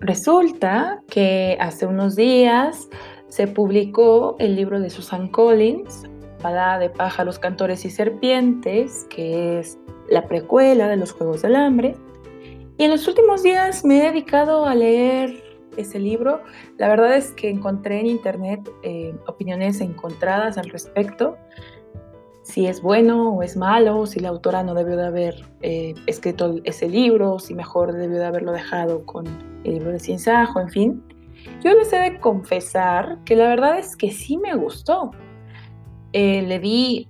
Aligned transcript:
resulta 0.00 1.02
que 1.08 1.56
hace 1.60 1.86
unos 1.86 2.16
días 2.16 2.88
se 3.28 3.46
publicó 3.46 4.36
el 4.38 4.56
libro 4.56 4.80
de 4.80 4.90
Susan 4.90 5.28
Collins, 5.28 6.04
Balada 6.42 6.78
de 6.78 6.88
pájaros, 6.88 7.38
cantores 7.38 7.84
y 7.84 7.90
serpientes, 7.90 9.06
que 9.10 9.60
es 9.60 9.78
la 10.08 10.26
precuela 10.26 10.88
de 10.88 10.96
los 10.96 11.12
Juegos 11.12 11.42
del 11.42 11.54
Hambre. 11.54 11.96
Y 12.78 12.84
en 12.84 12.90
los 12.90 13.06
últimos 13.06 13.42
días 13.42 13.84
me 13.84 14.00
he 14.00 14.10
dedicado 14.10 14.64
a 14.64 14.74
leer 14.74 15.44
ese 15.76 15.98
libro. 15.98 16.40
La 16.78 16.88
verdad 16.88 17.14
es 17.14 17.32
que 17.32 17.50
encontré 17.50 18.00
en 18.00 18.06
internet 18.06 18.68
eh, 18.82 19.14
opiniones 19.26 19.82
encontradas 19.82 20.56
al 20.56 20.70
respecto 20.70 21.36
si 22.42 22.66
es 22.66 22.82
bueno 22.82 23.34
o 23.34 23.42
es 23.42 23.56
malo, 23.56 24.06
si 24.06 24.20
la 24.20 24.30
autora 24.30 24.62
no 24.62 24.74
debió 24.74 24.96
de 24.96 25.06
haber 25.06 25.46
eh, 25.62 25.94
escrito 26.06 26.56
ese 26.64 26.88
libro, 26.88 27.38
si 27.38 27.54
mejor 27.54 27.92
debió 27.92 28.18
de 28.18 28.26
haberlo 28.26 28.52
dejado 28.52 29.04
con 29.06 29.26
el 29.64 29.74
libro 29.74 29.92
de 29.92 30.00
Cienzajo, 30.00 30.60
en 30.60 30.68
fin. 30.68 31.02
Yo 31.62 31.72
les 31.74 31.92
he 31.92 31.96
de 31.96 32.20
confesar 32.20 33.18
que 33.24 33.36
la 33.36 33.48
verdad 33.48 33.78
es 33.78 33.96
que 33.96 34.10
sí 34.10 34.36
me 34.36 34.54
gustó. 34.54 35.10
Eh, 36.12 36.42
le 36.42 36.58
di 36.58 37.08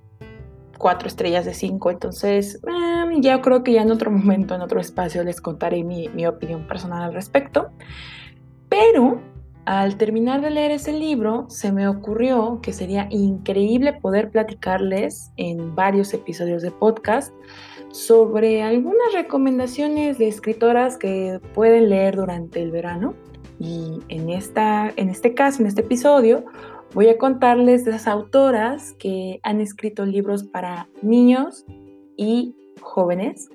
cuatro 0.78 1.08
estrellas 1.08 1.44
de 1.44 1.54
cinco, 1.54 1.90
entonces 1.90 2.60
em, 2.66 3.20
ya 3.20 3.40
creo 3.40 3.62
que 3.62 3.72
ya 3.72 3.82
en 3.82 3.90
otro 3.90 4.10
momento, 4.10 4.54
en 4.54 4.62
otro 4.62 4.80
espacio, 4.80 5.22
les 5.24 5.40
contaré 5.40 5.84
mi, 5.84 6.08
mi 6.08 6.26
opinión 6.26 6.66
personal 6.66 7.02
al 7.02 7.14
respecto. 7.14 7.70
Pero 8.68 9.20
al 9.66 9.96
terminar 9.96 10.40
de 10.40 10.50
leer 10.50 10.70
ese 10.72 10.92
libro, 10.92 11.46
se 11.48 11.70
me 11.70 11.86
ocurrió 11.86 12.60
que 12.62 12.72
sería 12.72 13.06
increíble 13.10 13.92
poder 13.92 14.30
platicarles 14.30 15.32
en 15.36 15.74
varios 15.74 16.14
episodios 16.14 16.62
de 16.62 16.70
podcast 16.70 17.32
sobre 17.92 18.62
algunas 18.62 19.12
recomendaciones 19.12 20.18
de 20.18 20.28
escritoras 20.28 20.96
que 20.96 21.40
pueden 21.54 21.88
leer 21.90 22.16
durante 22.16 22.62
el 22.62 22.70
verano. 22.70 23.14
Y 23.58 24.00
en, 24.08 24.30
esta, 24.30 24.92
en 24.96 25.10
este 25.10 25.34
caso, 25.34 25.60
en 25.60 25.68
este 25.68 25.82
episodio, 25.82 26.44
voy 26.94 27.08
a 27.08 27.18
contarles 27.18 27.84
de 27.84 27.90
esas 27.92 28.06
autoras 28.06 28.94
que 28.94 29.40
han 29.42 29.60
escrito 29.60 30.06
libros 30.06 30.44
para 30.44 30.88
niños 31.02 31.64
y 32.16 32.54
jóvenes, 32.80 33.50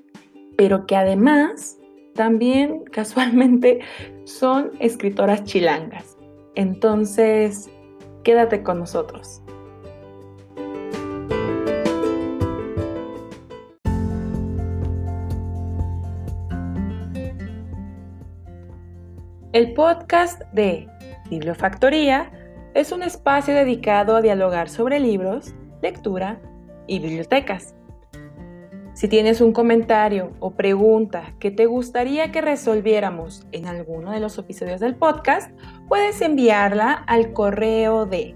pero 0.56 0.86
que 0.86 0.96
además 0.96 1.78
también 2.14 2.84
casualmente 2.92 3.80
son 4.24 4.72
escritoras 4.80 5.44
chilangas. 5.44 6.16
Entonces, 6.54 7.70
quédate 8.22 8.62
con 8.62 8.78
nosotros. 8.78 9.42
El 19.56 19.72
podcast 19.72 20.42
de 20.52 20.86
Bibliofactoría 21.30 22.30
es 22.74 22.92
un 22.92 23.02
espacio 23.02 23.54
dedicado 23.54 24.14
a 24.14 24.20
dialogar 24.20 24.68
sobre 24.68 25.00
libros, 25.00 25.54
lectura 25.80 26.38
y 26.86 26.98
bibliotecas. 26.98 27.74
Si 28.92 29.08
tienes 29.08 29.40
un 29.40 29.54
comentario 29.54 30.32
o 30.40 30.50
pregunta 30.50 31.32
que 31.38 31.50
te 31.50 31.64
gustaría 31.64 32.30
que 32.32 32.42
resolviéramos 32.42 33.46
en 33.50 33.66
alguno 33.66 34.10
de 34.10 34.20
los 34.20 34.36
episodios 34.36 34.78
del 34.78 34.94
podcast, 34.94 35.50
puedes 35.88 36.20
enviarla 36.20 36.92
al 36.92 37.32
correo 37.32 38.04
de 38.04 38.34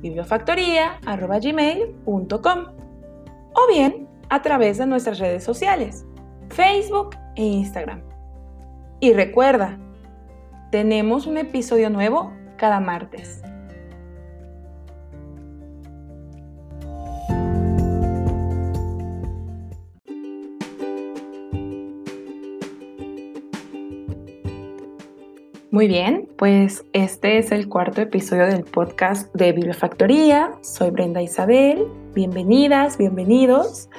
bibliofactoría.gmail.com 0.00 2.58
o 3.54 3.72
bien 3.72 4.08
a 4.28 4.42
través 4.42 4.78
de 4.78 4.86
nuestras 4.86 5.20
redes 5.20 5.44
sociales, 5.44 6.04
Facebook 6.48 7.10
e 7.36 7.44
Instagram. 7.44 8.02
Y 8.98 9.12
recuerda, 9.12 9.78
tenemos 10.72 11.26
un 11.26 11.36
episodio 11.36 11.90
nuevo 11.90 12.32
cada 12.56 12.80
martes. 12.80 13.42
Muy 25.70 25.88
bien, 25.88 26.26
pues 26.38 26.84
este 26.94 27.36
es 27.36 27.52
el 27.52 27.68
cuarto 27.68 28.00
episodio 28.00 28.46
del 28.46 28.64
podcast 28.64 29.34
de 29.34 29.52
Bibliofactoría. 29.52 30.52
Soy 30.62 30.90
Brenda 30.90 31.20
Isabel. 31.20 31.86
Bienvenidas, 32.14 32.96
bienvenidos 32.96 33.90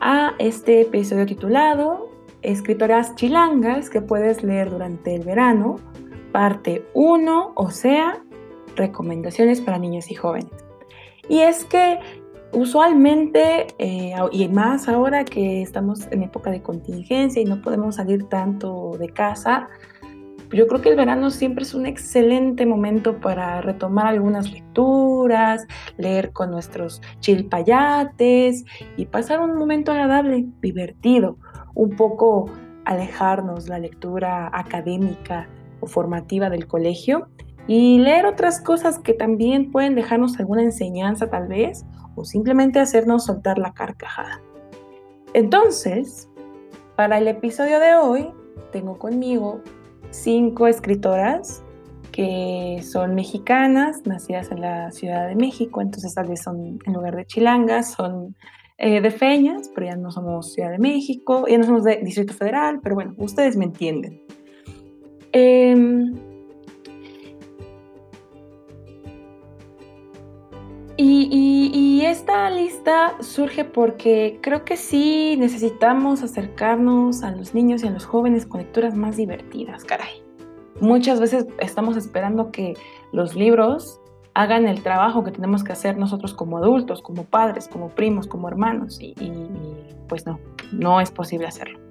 a 0.00 0.34
este 0.38 0.82
episodio 0.82 1.26
titulado 1.26 2.08
Escritoras 2.42 3.16
chilangas 3.16 3.90
que 3.90 4.00
puedes 4.00 4.44
leer 4.44 4.70
durante 4.70 5.14
el 5.14 5.24
verano, 5.24 5.76
parte 6.32 6.84
1, 6.94 7.52
o 7.54 7.70
sea, 7.70 8.22
recomendaciones 8.76 9.60
para 9.60 9.78
niños 9.78 10.10
y 10.10 10.14
jóvenes. 10.14 10.52
Y 11.28 11.40
es 11.40 11.64
que 11.64 11.98
usualmente, 12.52 13.68
eh, 13.78 14.14
y 14.32 14.48
más 14.48 14.88
ahora 14.88 15.24
que 15.24 15.62
estamos 15.62 16.06
en 16.10 16.22
época 16.22 16.50
de 16.50 16.62
contingencia 16.62 17.40
y 17.40 17.44
no 17.44 17.62
podemos 17.62 17.96
salir 17.96 18.24
tanto 18.24 18.96
de 18.98 19.08
casa, 19.08 19.68
yo 20.52 20.66
creo 20.66 20.80
que 20.80 20.88
el 20.88 20.96
verano 20.96 21.30
siempre 21.30 21.62
es 21.62 21.74
un 21.74 21.86
excelente 21.86 22.66
momento 22.66 23.20
para 23.20 23.60
retomar 23.60 24.08
algunas 24.08 24.50
lecturas, 24.50 25.64
leer 25.96 26.32
con 26.32 26.50
nuestros 26.50 27.00
chilpayates 27.20 28.64
y 28.96 29.06
pasar 29.06 29.38
un 29.40 29.54
momento 29.54 29.92
agradable, 29.92 30.46
divertido, 30.60 31.38
un 31.74 31.90
poco 31.90 32.50
alejarnos 32.84 33.68
la 33.68 33.78
lectura 33.78 34.50
académica 34.52 35.48
formativa 35.86 36.50
del 36.50 36.66
colegio 36.66 37.28
y 37.66 37.98
leer 37.98 38.26
otras 38.26 38.60
cosas 38.60 38.98
que 38.98 39.14
también 39.14 39.70
pueden 39.70 39.94
dejarnos 39.94 40.38
alguna 40.38 40.62
enseñanza 40.62 41.30
tal 41.30 41.48
vez 41.48 41.84
o 42.16 42.24
simplemente 42.24 42.80
hacernos 42.80 43.26
soltar 43.26 43.58
la 43.58 43.72
carcajada. 43.72 44.40
Entonces, 45.34 46.28
para 46.96 47.18
el 47.18 47.28
episodio 47.28 47.78
de 47.78 47.94
hoy, 47.94 48.30
tengo 48.72 48.98
conmigo 48.98 49.60
cinco 50.10 50.66
escritoras 50.66 51.62
que 52.10 52.80
son 52.82 53.14
mexicanas, 53.14 54.04
nacidas 54.04 54.50
en 54.50 54.60
la 54.62 54.90
Ciudad 54.90 55.28
de 55.28 55.36
México, 55.36 55.80
entonces 55.80 56.12
tal 56.14 56.28
vez 56.28 56.42
son, 56.42 56.78
en 56.84 56.92
lugar 56.92 57.14
de 57.14 57.24
chilangas, 57.24 57.92
son 57.92 58.34
eh, 58.78 59.00
de 59.00 59.10
feñas, 59.10 59.70
pero 59.74 59.86
ya 59.86 59.96
no 59.96 60.10
somos 60.10 60.52
Ciudad 60.52 60.70
de 60.70 60.78
México, 60.78 61.44
ya 61.48 61.58
no 61.58 61.64
somos 61.64 61.84
de 61.84 61.98
Distrito 62.02 62.34
Federal, 62.34 62.80
pero 62.82 62.96
bueno, 62.96 63.14
ustedes 63.18 63.56
me 63.56 63.66
entienden. 63.66 64.22
Em, 65.32 66.14
y, 70.96 72.00
esta 72.04 72.50
lista 72.50 73.14
surge 73.20 73.64
porque 73.64 74.40
creo 74.42 74.64
que 74.64 74.76
sí 74.76 75.36
necesitamos 75.38 76.24
acercarnos 76.24 77.22
a 77.22 77.30
los 77.30 77.54
niños 77.54 77.84
y 77.84 77.86
a 77.86 77.90
los 77.90 78.04
jóvenes 78.04 78.46
con 78.46 78.60
lecturas 78.60 78.96
más 78.96 79.16
divertidas, 79.16 79.84
caray. 79.84 80.20
Muchas 80.80 81.20
veces 81.20 81.46
estamos 81.60 81.96
esperando 81.96 82.50
que 82.50 82.74
los 83.12 83.36
libros 83.36 84.00
hagan 84.34 84.66
el 84.66 84.82
trabajo 84.82 85.22
que 85.22 85.30
tenemos 85.30 85.62
que 85.62 85.72
hacer 85.72 85.98
nosotros 85.98 86.34
como 86.34 86.58
adultos, 86.58 87.00
como 87.00 87.24
padres, 87.24 87.68
como 87.68 87.90
primos, 87.90 88.26
como 88.26 88.48
hermanos, 88.48 88.98
y 89.00 89.14
pues 90.08 90.26
no, 90.26 90.40
no 90.72 91.00
es 91.00 91.12
posible 91.12 91.46
hacerlo. 91.46 91.89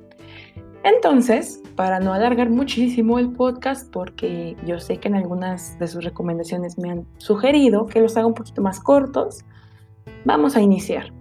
Entonces, 0.84 1.62
para 1.76 2.00
no 2.00 2.14
alargar 2.14 2.50
muchísimo 2.50 3.20
el 3.20 3.32
podcast, 3.32 3.92
porque 3.92 4.56
yo 4.66 4.80
sé 4.80 4.98
que 4.98 5.10
en 5.10 5.16
algunas 5.16 5.78
de 5.78 5.88
sus 5.88 6.04
recomendaciones 6.04 6.78
me 6.78 6.92
han 6.92 7.06
sugerido 7.18 7.86
que 7.86 8.00
los 8.00 8.16
haga 8.16 8.28
un 8.28 8.34
poquito 8.34 8.62
más 8.62 8.80
cortos, 8.80 9.44
vamos 10.24 10.56
a 10.56 10.62
iniciar. 10.62 11.12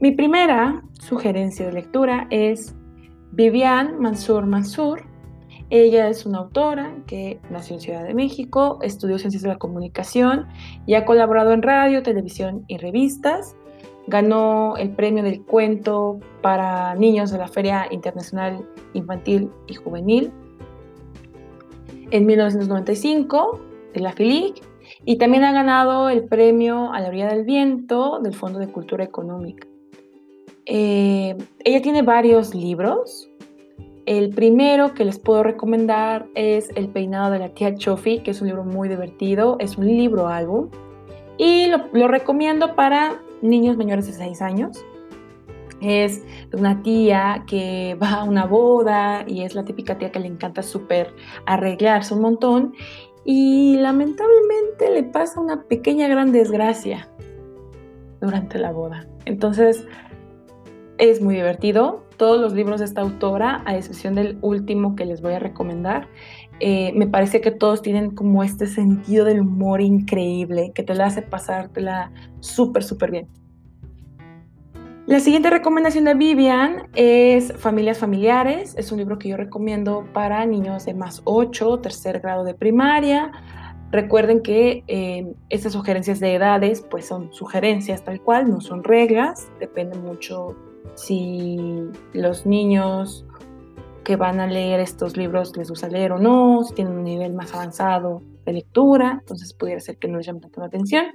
Mi 0.00 0.12
primera 0.12 0.82
sugerencia 1.00 1.66
de 1.66 1.72
lectura 1.72 2.26
es 2.30 2.74
Vivian 3.32 3.98
Mansur 4.00 4.46
Mansur. 4.46 5.02
Ella 5.70 6.08
es 6.08 6.24
una 6.24 6.38
autora 6.38 6.94
que 7.06 7.40
nació 7.50 7.76
en 7.76 7.80
Ciudad 7.80 8.04
de 8.04 8.14
México, 8.14 8.78
estudió 8.82 9.18
ciencias 9.18 9.42
de 9.42 9.48
la 9.48 9.58
comunicación 9.58 10.46
y 10.86 10.94
ha 10.94 11.04
colaborado 11.04 11.52
en 11.52 11.62
radio, 11.62 12.02
televisión 12.02 12.64
y 12.68 12.78
revistas. 12.78 13.56
Ganó 14.06 14.76
el 14.76 14.90
premio 14.90 15.22
del 15.22 15.42
cuento 15.42 16.20
para 16.42 16.94
niños 16.94 17.30
de 17.30 17.38
la 17.38 17.48
Feria 17.48 17.86
Internacional 17.90 18.66
Infantil 18.92 19.50
y 19.66 19.74
Juvenil 19.74 20.30
en 22.10 22.26
1995 22.26 23.60
de 23.92 24.00
la 24.00 24.12
FILIC 24.12 24.62
y 25.04 25.16
también 25.16 25.44
ha 25.44 25.52
ganado 25.52 26.10
el 26.10 26.24
premio 26.24 26.92
a 26.92 27.00
la 27.00 27.08
orilla 27.08 27.28
del 27.28 27.44
viento 27.44 28.20
del 28.20 28.34
Fondo 28.34 28.58
de 28.58 28.68
Cultura 28.68 29.04
Económica. 29.04 29.66
Eh, 30.66 31.36
ella 31.64 31.82
tiene 31.82 32.02
varios 32.02 32.54
libros. 32.54 33.28
El 34.06 34.30
primero 34.30 34.94
que 34.94 35.04
les 35.04 35.18
puedo 35.18 35.42
recomendar 35.42 36.26
es 36.34 36.70
El 36.76 36.88
peinado 36.88 37.32
de 37.32 37.38
la 37.38 37.48
tía 37.48 37.74
Chofi, 37.74 38.20
que 38.20 38.32
es 38.32 38.40
un 38.40 38.48
libro 38.48 38.64
muy 38.64 38.88
divertido, 38.88 39.56
es 39.60 39.78
un 39.78 39.86
libro 39.86 40.28
álbum 40.28 40.68
y 41.36 41.66
lo 41.92 42.06
recomiendo 42.06 42.76
para 42.76 43.20
niños 43.44 43.76
mayores 43.76 44.06
de 44.06 44.12
6 44.12 44.42
años. 44.42 44.84
Es 45.80 46.24
una 46.52 46.82
tía 46.82 47.44
que 47.46 47.96
va 48.02 48.20
a 48.20 48.24
una 48.24 48.46
boda 48.46 49.24
y 49.26 49.42
es 49.42 49.54
la 49.54 49.64
típica 49.64 49.98
tía 49.98 50.10
que 50.10 50.20
le 50.20 50.26
encanta 50.26 50.62
súper 50.62 51.14
arreglarse 51.46 52.14
un 52.14 52.20
montón 52.20 52.74
y 53.24 53.76
lamentablemente 53.76 54.90
le 54.92 55.04
pasa 55.04 55.40
una 55.40 55.62
pequeña 55.62 56.08
gran 56.08 56.32
desgracia 56.32 57.08
durante 58.20 58.58
la 58.58 58.72
boda. 58.72 59.06
Entonces 59.24 59.86
es 60.98 61.20
muy 61.20 61.34
divertido. 61.34 62.04
Todos 62.16 62.40
los 62.40 62.52
libros 62.52 62.78
de 62.78 62.86
esta 62.86 63.00
autora, 63.00 63.62
a 63.64 63.76
excepción 63.76 64.14
del 64.14 64.38
último 64.40 64.94
que 64.94 65.04
les 65.04 65.20
voy 65.20 65.32
a 65.32 65.40
recomendar, 65.40 66.08
eh, 66.60 66.92
me 66.94 67.06
parece 67.06 67.40
que 67.40 67.50
todos 67.50 67.82
tienen 67.82 68.10
como 68.10 68.42
este 68.42 68.66
sentido 68.66 69.24
del 69.24 69.40
humor 69.40 69.80
increíble 69.80 70.72
que 70.74 70.82
te 70.82 70.92
hace 70.92 71.22
pasártela 71.22 72.12
súper, 72.40 72.82
súper 72.84 73.10
bien. 73.10 73.28
La 75.06 75.20
siguiente 75.20 75.50
recomendación 75.50 76.04
de 76.04 76.14
Vivian 76.14 76.88
es 76.94 77.52
Familias 77.58 77.98
Familiares. 77.98 78.74
Es 78.78 78.90
un 78.90 78.98
libro 78.98 79.18
que 79.18 79.28
yo 79.28 79.36
recomiendo 79.36 80.06
para 80.14 80.46
niños 80.46 80.86
de 80.86 80.94
más 80.94 81.20
8, 81.24 81.80
tercer 81.80 82.20
grado 82.20 82.42
de 82.42 82.54
primaria. 82.54 83.30
Recuerden 83.90 84.40
que 84.40 84.82
eh, 84.86 85.34
estas 85.50 85.74
sugerencias 85.74 86.20
de 86.20 86.34
edades 86.34 86.80
pues 86.90 87.06
son 87.06 87.30
sugerencias 87.34 88.02
tal 88.02 88.20
cual, 88.22 88.48
no 88.48 88.62
son 88.62 88.82
reglas. 88.82 89.50
Depende 89.60 89.98
mucho 89.98 90.56
si 90.94 91.58
los 92.14 92.46
niños 92.46 93.26
que 94.04 94.16
van 94.16 94.40
a 94.40 94.46
leer 94.46 94.80
estos 94.80 95.16
libros 95.16 95.56
les 95.56 95.70
gusta 95.70 95.88
leer 95.88 96.12
o 96.12 96.18
no, 96.18 96.62
si 96.62 96.74
tienen 96.74 96.94
un 96.94 97.04
nivel 97.04 97.32
más 97.32 97.54
avanzado 97.54 98.22
de 98.44 98.52
lectura, 98.52 99.18
entonces 99.20 99.54
pudiera 99.54 99.80
ser 99.80 99.96
que 99.96 100.08
no 100.08 100.18
les 100.18 100.26
llame 100.26 100.40
tanto 100.40 100.60
la 100.60 100.66
atención. 100.66 101.06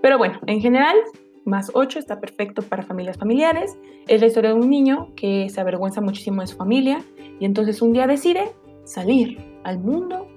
Pero 0.00 0.18
bueno, 0.18 0.38
en 0.46 0.60
general 0.60 0.96
más 1.44 1.70
8 1.74 1.98
está 1.98 2.20
perfecto 2.20 2.62
para 2.62 2.82
familias 2.82 3.16
familiares. 3.16 3.76
Es 4.06 4.20
la 4.20 4.26
historia 4.26 4.50
de 4.50 4.56
un 4.56 4.68
niño 4.70 5.08
que 5.16 5.48
se 5.48 5.60
avergüenza 5.60 6.00
muchísimo 6.00 6.42
de 6.42 6.46
su 6.46 6.56
familia 6.56 7.02
y 7.40 7.44
entonces 7.44 7.82
un 7.82 7.92
día 7.92 8.06
decide 8.06 8.52
salir 8.84 9.38
al 9.64 9.78
mundo 9.78 10.28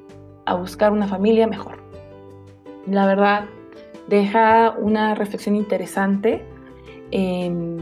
a 0.45 0.55
buscar 0.55 0.91
una 0.91 1.07
familia 1.07 1.47
mejor. 1.47 1.83
La 2.87 3.05
verdad, 3.05 3.45
deja 4.07 4.75
una 4.79 5.13
reflexión 5.15 5.55
interesante 5.55 6.43
em, 7.11 7.77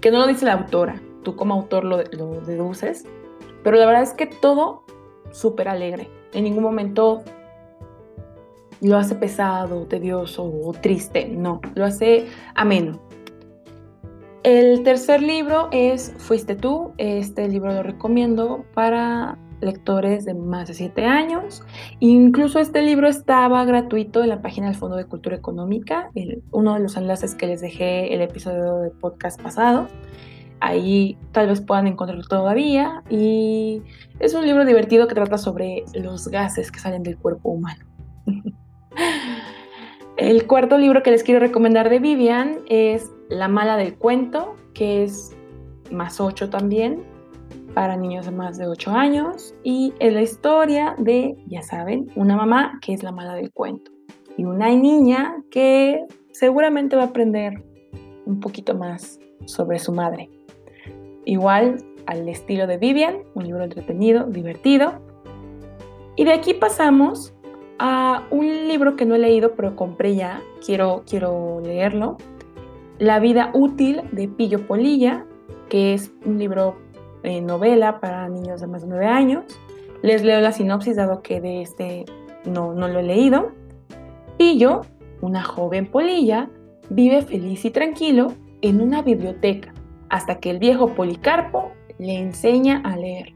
que 0.00 0.10
no 0.10 0.18
lo 0.18 0.26
dice 0.26 0.44
la 0.44 0.54
autora, 0.54 1.00
tú 1.22 1.36
como 1.36 1.54
autor 1.54 1.84
lo, 1.84 2.02
lo 2.12 2.40
deduces, 2.40 3.06
pero 3.62 3.76
la 3.76 3.86
verdad 3.86 4.02
es 4.02 4.14
que 4.14 4.26
todo 4.26 4.84
súper 5.30 5.68
alegre. 5.68 6.10
En 6.32 6.44
ningún 6.44 6.62
momento 6.62 7.22
lo 8.80 8.96
hace 8.96 9.14
pesado, 9.14 9.86
tedioso 9.86 10.44
o 10.44 10.72
triste, 10.72 11.28
no, 11.28 11.60
lo 11.74 11.84
hace 11.84 12.26
ameno. 12.54 13.00
El 14.42 14.82
tercer 14.82 15.22
libro 15.22 15.68
es 15.70 16.14
Fuiste 16.18 16.56
tú. 16.56 16.92
Este 16.98 17.46
libro 17.48 17.72
lo 17.72 17.84
recomiendo 17.84 18.64
para 18.74 19.38
lectores 19.60 20.24
de 20.24 20.34
más 20.34 20.66
de 20.66 20.74
7 20.74 21.04
años. 21.04 21.62
Incluso 22.00 22.58
este 22.58 22.82
libro 22.82 23.06
estaba 23.08 23.64
gratuito 23.64 24.20
en 24.22 24.30
la 24.30 24.42
página 24.42 24.66
del 24.66 24.74
Fondo 24.74 24.96
de 24.96 25.04
Cultura 25.04 25.36
Económica, 25.36 26.10
uno 26.50 26.74
de 26.74 26.80
los 26.80 26.96
enlaces 26.96 27.36
que 27.36 27.46
les 27.46 27.60
dejé 27.60 28.12
el 28.12 28.20
episodio 28.20 28.78
de 28.78 28.90
podcast 28.90 29.40
pasado. 29.40 29.86
Ahí 30.64 31.18
tal 31.32 31.48
vez 31.48 31.60
puedan 31.60 31.88
encontrarlo 31.88 32.22
todavía. 32.22 33.02
Y 33.10 33.82
es 34.20 34.32
un 34.32 34.46
libro 34.46 34.64
divertido 34.64 35.08
que 35.08 35.14
trata 35.16 35.36
sobre 35.36 35.84
los 35.92 36.28
gases 36.28 36.70
que 36.70 36.78
salen 36.78 37.02
del 37.02 37.18
cuerpo 37.18 37.50
humano. 37.50 37.84
El 40.16 40.46
cuarto 40.46 40.78
libro 40.78 41.02
que 41.02 41.10
les 41.10 41.24
quiero 41.24 41.40
recomendar 41.40 41.90
de 41.90 41.98
Vivian 41.98 42.60
es 42.68 43.10
La 43.28 43.48
mala 43.48 43.76
del 43.76 43.96
cuento, 43.96 44.54
que 44.72 45.02
es 45.02 45.34
más 45.90 46.20
8 46.20 46.48
también, 46.48 47.02
para 47.74 47.96
niños 47.96 48.26
de 48.26 48.30
más 48.30 48.56
de 48.56 48.68
8 48.68 48.92
años, 48.92 49.54
y 49.64 49.94
es 49.98 50.12
la 50.12 50.22
historia 50.22 50.94
de, 50.96 51.34
ya 51.48 51.62
saben, 51.62 52.08
una 52.14 52.36
mamá 52.36 52.78
que 52.82 52.92
es 52.92 53.02
la 53.02 53.10
mala 53.10 53.34
del 53.34 53.50
cuento, 53.50 53.90
y 54.36 54.44
una 54.44 54.68
niña 54.68 55.42
que 55.50 56.04
seguramente 56.30 56.94
va 56.94 57.02
a 57.02 57.06
aprender 57.06 57.64
un 58.26 58.38
poquito 58.38 58.76
más 58.76 59.18
sobre 59.46 59.80
su 59.80 59.92
madre. 59.92 60.30
Igual 61.24 61.84
al 62.06 62.28
estilo 62.28 62.66
de 62.66 62.78
Vivian, 62.78 63.18
un 63.34 63.44
libro 63.44 63.62
entretenido, 63.62 64.24
divertido. 64.24 64.94
Y 66.16 66.24
de 66.24 66.32
aquí 66.32 66.54
pasamos 66.54 67.34
a 67.78 68.26
un 68.30 68.68
libro 68.68 68.96
que 68.96 69.04
no 69.04 69.14
he 69.14 69.18
leído, 69.18 69.54
pero 69.54 69.76
compré 69.76 70.14
ya, 70.14 70.42
quiero, 70.64 71.04
quiero 71.08 71.60
leerlo. 71.60 72.16
La 72.98 73.18
vida 73.18 73.50
útil 73.54 74.02
de 74.12 74.28
Pillo 74.28 74.66
Polilla, 74.66 75.24
que 75.68 75.94
es 75.94 76.12
un 76.24 76.38
libro 76.38 76.76
eh, 77.22 77.40
novela 77.40 78.00
para 78.00 78.28
niños 78.28 78.60
de 78.60 78.66
más 78.66 78.82
de 78.82 78.88
9 78.88 79.06
años. 79.06 79.44
Les 80.02 80.22
leo 80.22 80.40
la 80.40 80.52
sinopsis, 80.52 80.96
dado 80.96 81.22
que 81.22 81.40
de 81.40 81.62
este 81.62 82.04
no, 82.44 82.74
no 82.74 82.88
lo 82.88 82.98
he 82.98 83.02
leído. 83.04 83.52
Pillo, 84.36 84.82
una 85.20 85.42
joven 85.42 85.86
polilla, 85.86 86.50
vive 86.90 87.22
feliz 87.22 87.64
y 87.64 87.70
tranquilo 87.70 88.32
en 88.60 88.80
una 88.80 89.02
biblioteca 89.02 89.72
hasta 90.12 90.40
que 90.40 90.50
el 90.50 90.58
viejo 90.58 90.94
Policarpo 90.94 91.72
le 91.98 92.18
enseña 92.18 92.82
a 92.84 92.96
leer. 92.96 93.32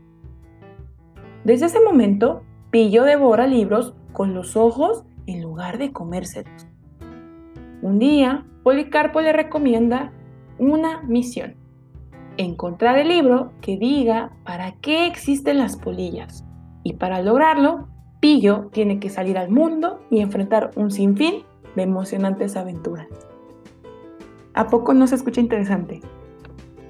Desde 1.43 1.67
ese 1.67 1.81
momento, 1.81 2.43
Pillo 2.71 3.05
devora 3.05 3.47
libros 3.47 3.95
con 4.13 4.35
los 4.35 4.57
ojos 4.57 5.05
en 5.27 5.41
lugar 5.41 5.79
de 5.79 5.93
comérselos. 5.93 6.67
Un 7.81 7.99
día, 7.99 8.45
Policarpo 8.63 9.23
le 9.23 9.33
recomienda 9.33 10.13
una 10.59 11.01
misión. 11.01 11.55
Encontrar 12.37 12.99
el 12.99 13.09
libro 13.09 13.53
que 13.63 13.79
diga 13.79 14.33
para 14.45 14.73
qué 14.73 15.07
existen 15.07 15.57
las 15.57 15.79
polillas. 15.79 16.45
Y 16.83 16.95
para 16.95 17.23
lograrlo, 17.23 17.89
Pillo 18.21 18.69
tiene 18.71 19.01
que 19.01 19.09
salir 19.09 19.39
al 19.39 19.51
mundo 19.51 20.01
y 20.11 20.21
enfrentar 20.21 20.73
un 20.77 20.91
sinfín 20.91 21.45
de 21.75 21.85
emocionantes 21.85 22.55
aventuras. 22.55 23.09
¿A 24.53 24.67
poco 24.67 24.93
no 24.93 25.07
se 25.07 25.15
escucha 25.15 25.41
interesante? 25.41 26.03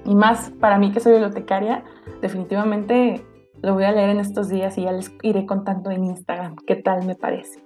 Y 0.07 0.15
más 0.15 0.51
para 0.59 0.79
mí 0.79 0.91
que 0.91 1.01
soy 1.01 1.11
bibliotecaria, 1.11 1.83
definitivamente 2.21 3.21
lo 3.61 3.73
voy 3.73 3.83
a 3.83 3.91
leer 3.91 4.09
en 4.09 4.19
estos 4.19 4.49
días 4.49 4.77
y 4.77 4.83
ya 4.83 4.91
les 4.91 5.11
iré 5.21 5.45
contando 5.45 5.91
en 5.91 6.05
Instagram 6.05 6.55
qué 6.65 6.77
tal 6.77 7.05
me 7.05 7.15
parece. 7.15 7.61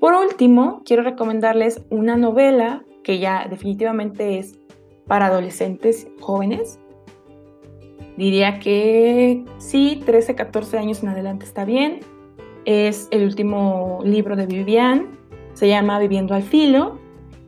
Por 0.00 0.14
último, 0.14 0.82
quiero 0.84 1.02
recomendarles 1.02 1.84
una 1.90 2.16
novela 2.16 2.84
que 3.04 3.18
ya 3.18 3.46
definitivamente 3.48 4.38
es 4.38 4.58
para 5.06 5.26
adolescentes 5.26 6.08
jóvenes. 6.20 6.78
Diría 8.16 8.58
que 8.58 9.44
sí, 9.58 10.02
13, 10.06 10.34
14 10.34 10.78
años 10.78 11.02
en 11.02 11.10
adelante 11.10 11.44
está 11.44 11.64
bien. 11.64 12.00
Es 12.64 13.08
el 13.10 13.24
último 13.24 14.00
libro 14.04 14.36
de 14.36 14.46
Vivian, 14.46 15.18
se 15.52 15.68
llama 15.68 15.98
Viviendo 15.98 16.34
al 16.34 16.42
Filo. 16.42 16.98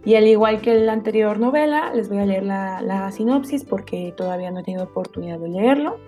Y 0.04 0.14
al 0.14 0.26
igual 0.26 0.60
que 0.60 0.74
la 0.74 0.92
anterior 0.92 1.38
novela, 1.38 1.92
les 1.94 2.08
voy 2.08 2.18
a 2.18 2.26
leer 2.26 2.44
la, 2.44 2.80
la 2.82 3.10
sinopsis 3.10 3.64
porque 3.64 4.14
todavía 4.16 4.50
no 4.50 4.60
he 4.60 4.62
tenido 4.62 4.84
oportunidad 4.84 5.38
de 5.38 5.48
leerlo. 5.48 5.98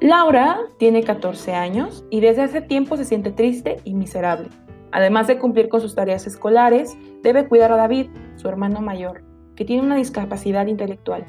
Laura 0.00 0.60
tiene 0.78 1.02
14 1.02 1.54
años 1.54 2.04
y 2.10 2.20
desde 2.20 2.42
hace 2.42 2.62
tiempo 2.62 2.96
se 2.96 3.04
siente 3.04 3.32
triste 3.32 3.78
y 3.84 3.94
miserable. 3.94 4.48
Además 4.92 5.26
de 5.26 5.38
cumplir 5.38 5.68
con 5.68 5.80
sus 5.80 5.94
tareas 5.94 6.26
escolares, 6.26 6.96
debe 7.22 7.46
cuidar 7.46 7.72
a 7.72 7.76
David, 7.76 8.08
su 8.36 8.48
hermano 8.48 8.80
mayor, 8.80 9.22
que 9.56 9.64
tiene 9.64 9.82
una 9.82 9.96
discapacidad 9.96 10.66
intelectual. 10.66 11.26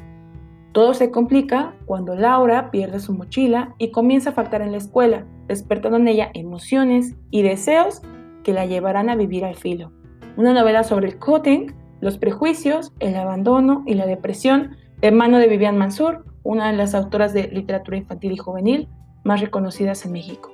Todo 0.72 0.94
se 0.94 1.12
complica 1.12 1.76
cuando 1.86 2.16
Laura 2.16 2.72
pierde 2.72 3.02
su 3.02 3.14
mochila 3.14 3.76
y 3.78 3.92
comienza 3.92 4.30
a 4.30 4.34
faltar 4.34 4.62
en 4.62 4.72
la 4.72 4.78
escuela, 4.78 5.26
despertando 5.48 5.98
en 5.98 6.08
ella 6.08 6.32
emociones 6.34 7.16
y 7.30 7.42
deseos 7.42 8.02
que 8.44 8.54
la 8.54 8.66
llevarán 8.66 9.10
a 9.10 9.16
vivir 9.16 9.44
al 9.44 9.56
filo. 9.56 9.92
Una 10.38 10.54
novela 10.54 10.84
sobre 10.84 11.08
el 11.08 11.20
cutting, 11.20 11.74
los 12.00 12.18
prejuicios, 12.18 12.94
el 13.00 13.16
abandono 13.16 13.84
y 13.86 13.96
la 13.96 14.06
depresión 14.06 14.78
de 15.02 15.12
mano 15.12 15.40
de 15.40 15.48
Vivian 15.48 15.78
Mansur, 15.78 16.26
una 16.44 16.72
de 16.72 16.78
las 16.78 16.96
autoras 16.96 17.34
de 17.34 17.50
literatura 17.50 17.98
infantil 17.98 18.32
y 18.32 18.38
juvenil 18.38 18.88
más 19.24 19.42
reconocidas 19.42 20.06
en 20.06 20.14
México. 20.14 20.52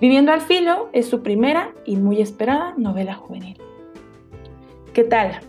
Viviendo 0.00 0.32
al 0.32 0.40
filo 0.40 0.88
es 0.92 1.06
su 1.06 1.22
primera 1.22 1.72
y 1.84 1.96
muy 1.96 2.20
esperada 2.20 2.74
novela 2.76 3.14
juvenil. 3.14 3.58
¿Qué 4.94 5.04
tal? 5.04 5.40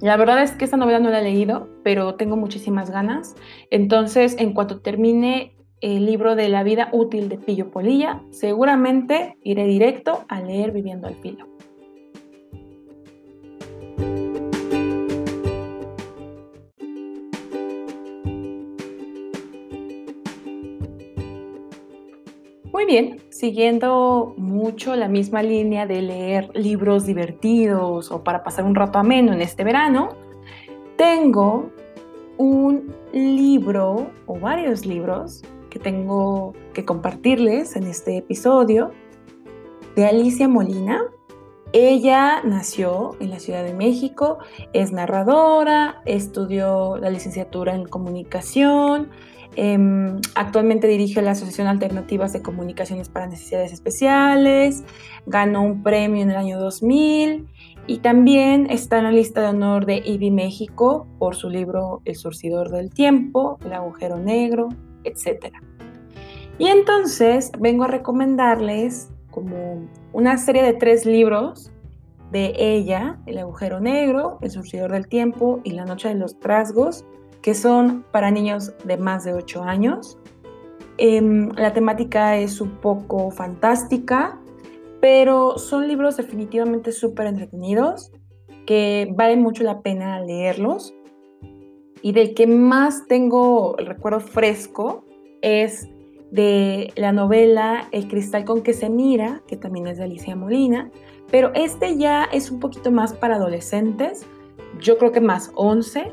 La 0.00 0.16
verdad 0.16 0.42
es 0.42 0.52
que 0.52 0.64
esta 0.64 0.76
novela 0.76 0.98
no 0.98 1.10
la 1.10 1.20
he 1.20 1.24
leído, 1.24 1.68
pero 1.82 2.14
tengo 2.14 2.36
muchísimas 2.36 2.90
ganas. 2.90 3.36
Entonces, 3.70 4.36
en 4.38 4.52
cuanto 4.52 4.80
termine 4.80 5.56
el 5.80 6.06
libro 6.06 6.36
de 6.36 6.48
la 6.48 6.62
vida 6.62 6.88
útil 6.92 7.28
de 7.28 7.38
Pillo 7.38 7.70
Polilla, 7.70 8.22
seguramente 8.30 9.36
iré 9.42 9.64
directo 9.64 10.24
a 10.28 10.40
leer 10.40 10.72
Viviendo 10.72 11.06
al 11.06 11.14
filo. 11.16 11.49
Bien, 22.90 23.20
siguiendo 23.28 24.34
mucho 24.36 24.96
la 24.96 25.06
misma 25.06 25.44
línea 25.44 25.86
de 25.86 26.02
leer 26.02 26.50
libros 26.54 27.06
divertidos 27.06 28.10
o 28.10 28.24
para 28.24 28.42
pasar 28.42 28.64
un 28.64 28.74
rato 28.74 28.98
ameno 28.98 29.32
en 29.32 29.40
este 29.40 29.62
verano, 29.62 30.08
tengo 30.96 31.70
un 32.36 32.92
libro 33.12 34.10
o 34.26 34.40
varios 34.40 34.86
libros 34.86 35.42
que 35.70 35.78
tengo 35.78 36.52
que 36.74 36.84
compartirles 36.84 37.76
en 37.76 37.84
este 37.84 38.16
episodio 38.16 38.90
de 39.94 40.06
Alicia 40.06 40.48
Molina. 40.48 41.04
Ella 41.72 42.42
nació 42.42 43.14
en 43.20 43.30
la 43.30 43.38
Ciudad 43.38 43.62
de 43.62 43.72
México, 43.72 44.38
es 44.72 44.90
narradora, 44.90 46.02
estudió 46.06 46.96
la 46.96 47.10
licenciatura 47.10 47.72
en 47.76 47.84
comunicación, 47.84 49.10
em, 49.56 50.20
actualmente 50.34 50.86
dirige 50.86 51.22
la 51.22 51.32
Asociación 51.32 51.66
Alternativas 51.66 52.32
de 52.32 52.42
Comunicaciones 52.42 53.08
para 53.08 53.26
Necesidades 53.26 53.72
Especiales, 53.72 54.84
ganó 55.26 55.62
un 55.62 55.82
premio 55.82 56.22
en 56.22 56.30
el 56.30 56.36
año 56.36 56.58
2000 56.58 57.46
y 57.86 57.98
también 57.98 58.68
está 58.70 58.98
en 58.98 59.04
la 59.04 59.12
lista 59.12 59.40
de 59.40 59.48
honor 59.48 59.86
de 59.86 60.02
IBI 60.04 60.30
México 60.30 61.06
por 61.18 61.34
su 61.34 61.50
libro 61.50 62.02
El 62.04 62.16
surcidor 62.16 62.70
del 62.70 62.90
tiempo, 62.90 63.58
El 63.64 63.72
agujero 63.72 64.18
negro, 64.18 64.68
etc. 65.04 65.52
Y 66.58 66.68
entonces 66.68 67.50
vengo 67.58 67.84
a 67.84 67.88
recomendarles 67.88 69.10
como 69.30 69.88
una 70.12 70.36
serie 70.36 70.62
de 70.62 70.74
tres 70.74 71.06
libros 71.06 71.72
de 72.30 72.52
ella, 72.56 73.18
El 73.26 73.38
agujero 73.38 73.80
negro, 73.80 74.38
El 74.42 74.50
surcidor 74.50 74.92
del 74.92 75.08
tiempo 75.08 75.60
y 75.64 75.72
La 75.72 75.84
noche 75.84 76.08
de 76.08 76.14
los 76.14 76.38
trasgos, 76.38 77.04
que 77.42 77.54
son 77.54 78.04
para 78.10 78.30
niños 78.30 78.72
de 78.84 78.96
más 78.96 79.24
de 79.24 79.34
8 79.34 79.62
años. 79.62 80.18
Em, 80.98 81.50
la 81.56 81.72
temática 81.72 82.36
es 82.36 82.60
un 82.60 82.76
poco 82.76 83.30
fantástica, 83.30 84.38
pero 85.00 85.58
son 85.58 85.88
libros 85.88 86.16
definitivamente 86.16 86.92
súper 86.92 87.26
entretenidos, 87.26 88.12
que 88.66 89.10
vale 89.16 89.36
mucho 89.36 89.62
la 89.62 89.80
pena 89.80 90.20
leerlos. 90.20 90.94
Y 92.02 92.12
del 92.12 92.34
que 92.34 92.46
más 92.46 93.06
tengo 93.06 93.76
el 93.78 93.86
recuerdo 93.86 94.20
fresco 94.20 95.04
es 95.42 95.88
de 96.30 96.92
la 96.96 97.12
novela 97.12 97.88
El 97.92 98.06
cristal 98.08 98.44
con 98.44 98.62
que 98.62 98.72
se 98.72 98.88
mira, 98.88 99.42
que 99.46 99.56
también 99.56 99.86
es 99.86 99.98
de 99.98 100.04
Alicia 100.04 100.36
Molina, 100.36 100.90
pero 101.30 101.52
este 101.54 101.96
ya 101.96 102.24
es 102.24 102.50
un 102.50 102.60
poquito 102.60 102.90
más 102.90 103.12
para 103.12 103.36
adolescentes, 103.36 104.26
yo 104.80 104.98
creo 104.98 105.12
que 105.12 105.20
más 105.20 105.50
11. 105.54 106.12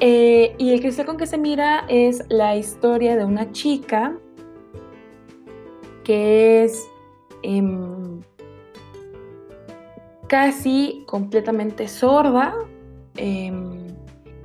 Eh, 0.00 0.54
y 0.58 0.72
El 0.72 0.80
cristal 0.80 1.06
con 1.06 1.16
que 1.16 1.26
se 1.26 1.38
mira 1.38 1.84
es 1.88 2.24
la 2.28 2.56
historia 2.56 3.16
de 3.16 3.24
una 3.24 3.52
chica 3.52 4.16
que 6.02 6.64
es 6.64 6.86
em, 7.42 8.20
casi 10.26 11.04
completamente 11.06 11.88
sorda. 11.88 12.54
Em, 13.16 13.84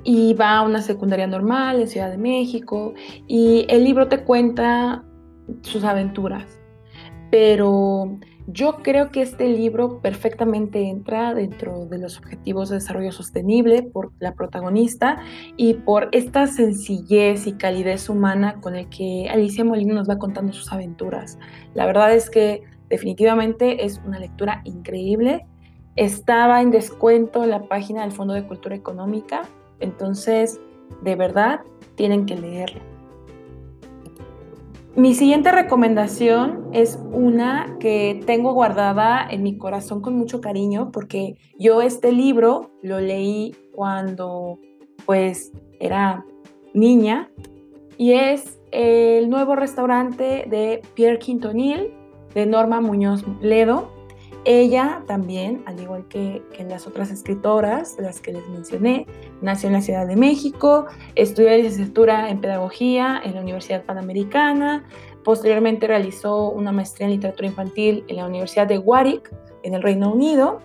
y 0.03 0.33
va 0.33 0.57
a 0.57 0.61
una 0.61 0.81
secundaria 0.81 1.27
normal 1.27 1.81
en 1.81 1.87
Ciudad 1.87 2.09
de 2.09 2.17
México 2.17 2.93
y 3.27 3.65
el 3.69 3.83
libro 3.83 4.07
te 4.07 4.23
cuenta 4.23 5.03
sus 5.61 5.83
aventuras. 5.83 6.59
Pero 7.31 8.17
yo 8.51 8.77
creo 8.83 9.11
que 9.11 9.21
este 9.21 9.47
libro 9.47 9.99
perfectamente 10.01 10.89
entra 10.89 11.33
dentro 11.33 11.85
de 11.85 11.97
los 11.97 12.17
objetivos 12.17 12.69
de 12.69 12.75
desarrollo 12.75 13.11
sostenible 13.11 13.83
por 13.83 14.11
la 14.19 14.33
protagonista 14.33 15.17
y 15.57 15.75
por 15.75 16.09
esta 16.11 16.47
sencillez 16.47 17.47
y 17.47 17.53
calidez 17.53 18.09
humana 18.09 18.59
con 18.61 18.75
el 18.75 18.89
que 18.89 19.29
Alicia 19.29 19.63
Molina 19.63 19.93
nos 19.93 20.09
va 20.09 20.17
contando 20.17 20.53
sus 20.53 20.71
aventuras. 20.71 21.37
La 21.73 21.85
verdad 21.85 22.13
es 22.13 22.29
que 22.29 22.63
definitivamente 22.89 23.85
es 23.85 24.01
una 24.05 24.19
lectura 24.19 24.61
increíble. 24.63 25.45
Estaba 25.95 26.61
en 26.61 26.71
descuento 26.71 27.43
en 27.43 27.51
la 27.51 27.63
página 27.63 28.01
del 28.01 28.11
Fondo 28.11 28.33
de 28.33 28.47
Cultura 28.47 28.75
Económica 28.75 29.43
entonces, 29.79 30.59
de 31.01 31.15
verdad, 31.15 31.61
tienen 31.95 32.25
que 32.25 32.35
leerlo. 32.35 32.81
Mi 34.95 35.13
siguiente 35.13 35.51
recomendación 35.51 36.69
es 36.73 36.99
una 37.11 37.77
que 37.79 38.21
tengo 38.25 38.53
guardada 38.53 39.25
en 39.29 39.43
mi 39.43 39.57
corazón 39.57 40.01
con 40.01 40.15
mucho 40.15 40.41
cariño 40.41 40.91
porque 40.91 41.35
yo 41.59 41.81
este 41.81 42.11
libro 42.11 42.71
lo 42.81 42.99
leí 42.99 43.55
cuando 43.71 44.57
pues 45.05 45.51
era 45.79 46.25
niña 46.73 47.29
y 47.97 48.13
es 48.13 48.59
el 48.71 49.29
nuevo 49.29 49.55
restaurante 49.55 50.45
de 50.49 50.81
Pierre 50.95 51.19
Quintonil 51.19 51.93
de 52.33 52.45
Norma 52.47 52.81
Muñoz 52.81 53.23
Ledo 53.41 53.98
ella 54.45 55.03
también, 55.07 55.63
al 55.65 55.79
igual 55.79 56.05
que, 56.07 56.41
las 56.67 56.87
otras 56.87 57.11
escritoras, 57.11 57.97
las 57.99 58.21
que 58.21 58.33
les 58.33 58.47
mencioné, 58.49 59.05
nació 59.41 59.67
en 59.67 59.73
la 59.73 59.81
Ciudad 59.81 60.07
de 60.07 60.15
México, 60.15 60.85
estudió 61.15 61.49
licenciatura 61.49 62.29
en 62.29 62.39
Pedagogía 62.39 63.21
en 63.23 63.35
la 63.35 63.41
Universidad 63.41 63.83
Panamericana, 63.83 64.85
posteriormente 65.23 65.87
realizó 65.87 66.49
una 66.49 66.71
maestría 66.71 67.07
en 67.07 67.13
Literatura 67.13 67.47
Infantil 67.47 68.03
en 68.07 68.15
la 68.17 68.25
Universidad 68.25 68.67
de 68.67 68.77
Warwick, 68.77 69.33
en 69.63 69.73
el 69.73 69.81
Reino 69.81 70.13
Unido, 70.13 70.59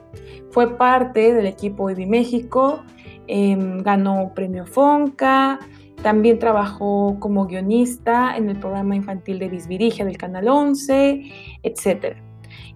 fue 0.51 0.77
parte 0.77 1.35
del 1.35 1.47
equipo 1.47 1.91
IBI 1.91 2.07
México, 2.07 2.81
em, 3.27 3.83
ganó 3.83 4.33
premio 4.35 4.67
Fonca, 4.67 5.59
también 6.03 6.39
trabajó 6.39 7.17
como 7.19 7.47
guionista 7.47 8.37
en 8.37 8.51
el 8.51 8.59
programa 8.59 8.95
infantil 8.95 9.39
de 9.39 9.49
Visvirigia 9.49 10.05
del 10.05 10.19
Canal 10.19 10.49
11, 10.49 11.23
etc. 11.63 12.17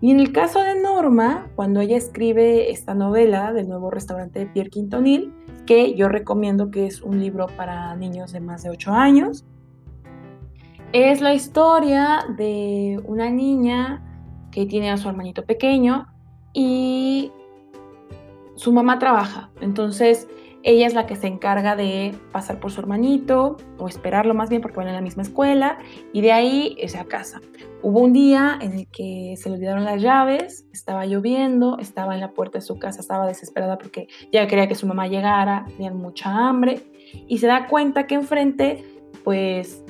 Y 0.00 0.12
en 0.12 0.20
el 0.20 0.32
caso 0.32 0.62
de 0.62 0.80
Norma, 0.80 1.50
cuando 1.56 1.80
ella 1.80 1.96
escribe 1.96 2.70
esta 2.70 2.94
novela 2.94 3.52
del 3.52 3.68
nuevo 3.68 3.90
restaurante 3.90 4.38
de 4.38 4.46
Pierre 4.46 4.70
Quintonil, 4.70 5.34
que 5.66 5.94
yo 5.94 6.08
recomiendo 6.08 6.70
que 6.70 6.86
es 6.86 7.02
un 7.02 7.20
libro 7.20 7.46
para 7.56 7.94
niños 7.96 8.32
de 8.32 8.40
más 8.40 8.62
de 8.62 8.70
8 8.70 8.92
años, 8.92 9.44
es 10.92 11.20
la 11.20 11.34
historia 11.34 12.24
de 12.36 13.00
una 13.04 13.28
niña 13.28 14.02
que 14.50 14.66
tiene 14.66 14.90
a 14.90 14.96
su 14.96 15.08
hermanito 15.08 15.44
pequeño 15.44 16.06
y 16.54 17.30
su 18.54 18.72
mamá 18.72 18.98
trabaja. 18.98 19.50
Entonces 19.60 20.28
ella 20.62 20.86
es 20.86 20.94
la 20.94 21.06
que 21.06 21.16
se 21.16 21.26
encarga 21.26 21.76
de 21.76 22.14
pasar 22.32 22.60
por 22.60 22.70
su 22.70 22.80
hermanito 22.80 23.56
o 23.78 23.88
esperarlo 23.88 24.34
más 24.34 24.50
bien 24.50 24.60
porque 24.60 24.76
van 24.78 24.88
en 24.88 24.94
la 24.94 25.00
misma 25.00 25.22
escuela 25.22 25.78
y 26.12 26.20
de 26.20 26.32
ahí 26.32 26.76
se 26.86 26.98
a 26.98 27.04
casa. 27.04 27.40
Hubo 27.82 28.00
un 28.00 28.12
día 28.12 28.58
en 28.60 28.72
el 28.72 28.88
que 28.88 29.34
se 29.36 29.48
le 29.48 29.56
olvidaron 29.56 29.84
las 29.84 30.02
llaves, 30.02 30.66
estaba 30.72 31.06
lloviendo, 31.06 31.78
estaba 31.78 32.14
en 32.14 32.20
la 32.20 32.32
puerta 32.32 32.58
de 32.58 32.62
su 32.62 32.78
casa, 32.78 33.00
estaba 33.00 33.26
desesperada 33.26 33.78
porque 33.78 34.08
ya 34.32 34.46
quería 34.48 34.66
que 34.66 34.74
su 34.74 34.86
mamá 34.86 35.06
llegara, 35.06 35.64
tenía 35.76 35.92
mucha 35.92 36.30
hambre 36.30 36.82
y 37.28 37.38
se 37.38 37.46
da 37.46 37.68
cuenta 37.68 38.06
que 38.06 38.16
enfrente, 38.16 38.84
pues, 39.22 39.84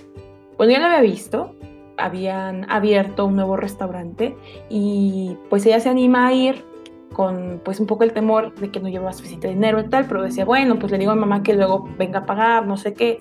cuando 0.57 0.75
ya 0.75 0.81
lo 0.81 0.87
había 0.87 1.01
visto, 1.01 1.55
habían 1.97 2.71
abierto 2.71 3.27
un 3.27 3.37
nuevo 3.37 3.57
restaurante 3.57 4.37
y 4.69 5.37
pues 5.51 5.67
ella 5.67 5.81
se 5.81 5.89
anima 5.89 6.29
a 6.29 6.33
ir 6.33 6.65
con 7.13 7.61
pues 7.65 7.81
un 7.81 7.87
poco 7.87 8.05
el 8.05 8.13
temor 8.13 8.55
de 8.55 8.71
que 8.71 8.81
no 8.81 8.89
llevaba 8.89 9.13
suficiente 9.13 9.49
dinero 9.49 9.81
y 9.81 9.89
tal, 9.89 10.07
pero 10.07 10.23
decía, 10.23 10.45
bueno, 10.45 10.79
pues 10.79 10.93
le 10.93 10.99
digo 10.99 11.11
a 11.11 11.17
mamá 11.17 11.43
que 11.43 11.55
luego 11.55 11.89
venga 11.99 12.21
a 12.21 12.27
pagar, 12.27 12.67
no 12.67 12.77
sé 12.77 12.95
qué. 12.95 13.21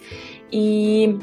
Y 0.52 1.18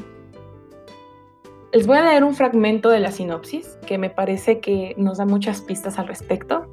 les 1.73 1.87
voy 1.87 1.99
a 1.99 2.05
leer 2.05 2.25
un 2.25 2.35
fragmento 2.35 2.89
de 2.89 3.01
la 3.01 3.11
sinopsis 3.11 3.79
que 3.87 3.99
me 3.99 4.11
parece 4.11 4.61
que 4.61 4.95
nos 4.97 5.19
da 5.19 5.27
muchas 5.27 5.61
pistas 5.61 5.99
al 5.99 6.07
respecto. 6.07 6.67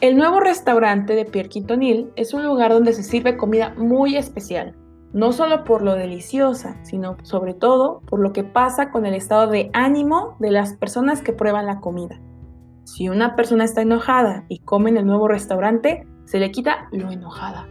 El 0.00 0.16
nuevo 0.16 0.38
restaurante 0.38 1.16
de 1.16 1.24
Pierre 1.24 1.48
Quintonil 1.48 2.12
es 2.14 2.32
un 2.34 2.44
lugar 2.44 2.72
donde 2.72 2.92
se 2.92 3.02
sirve 3.02 3.36
comida 3.36 3.74
muy 3.76 4.16
especial, 4.16 4.76
no 5.12 5.32
solo 5.32 5.64
por 5.64 5.82
lo 5.82 5.94
deliciosa, 5.94 6.76
sino 6.84 7.16
sobre 7.22 7.52
todo 7.52 8.00
por 8.06 8.20
lo 8.20 8.32
que 8.32 8.44
pasa 8.44 8.92
con 8.92 9.06
el 9.06 9.14
estado 9.14 9.50
de 9.50 9.70
ánimo 9.72 10.36
de 10.38 10.52
las 10.52 10.74
personas 10.74 11.20
que 11.20 11.32
prueban 11.32 11.66
la 11.66 11.80
comida. 11.80 12.20
Si 12.88 13.06
una 13.10 13.36
persona 13.36 13.64
está 13.64 13.82
enojada 13.82 14.46
y 14.48 14.60
come 14.60 14.88
en 14.88 14.96
el 14.96 15.04
nuevo 15.04 15.28
restaurante, 15.28 16.06
se 16.24 16.38
le 16.38 16.50
quita 16.50 16.88
lo 16.90 17.10
enojada. 17.10 17.68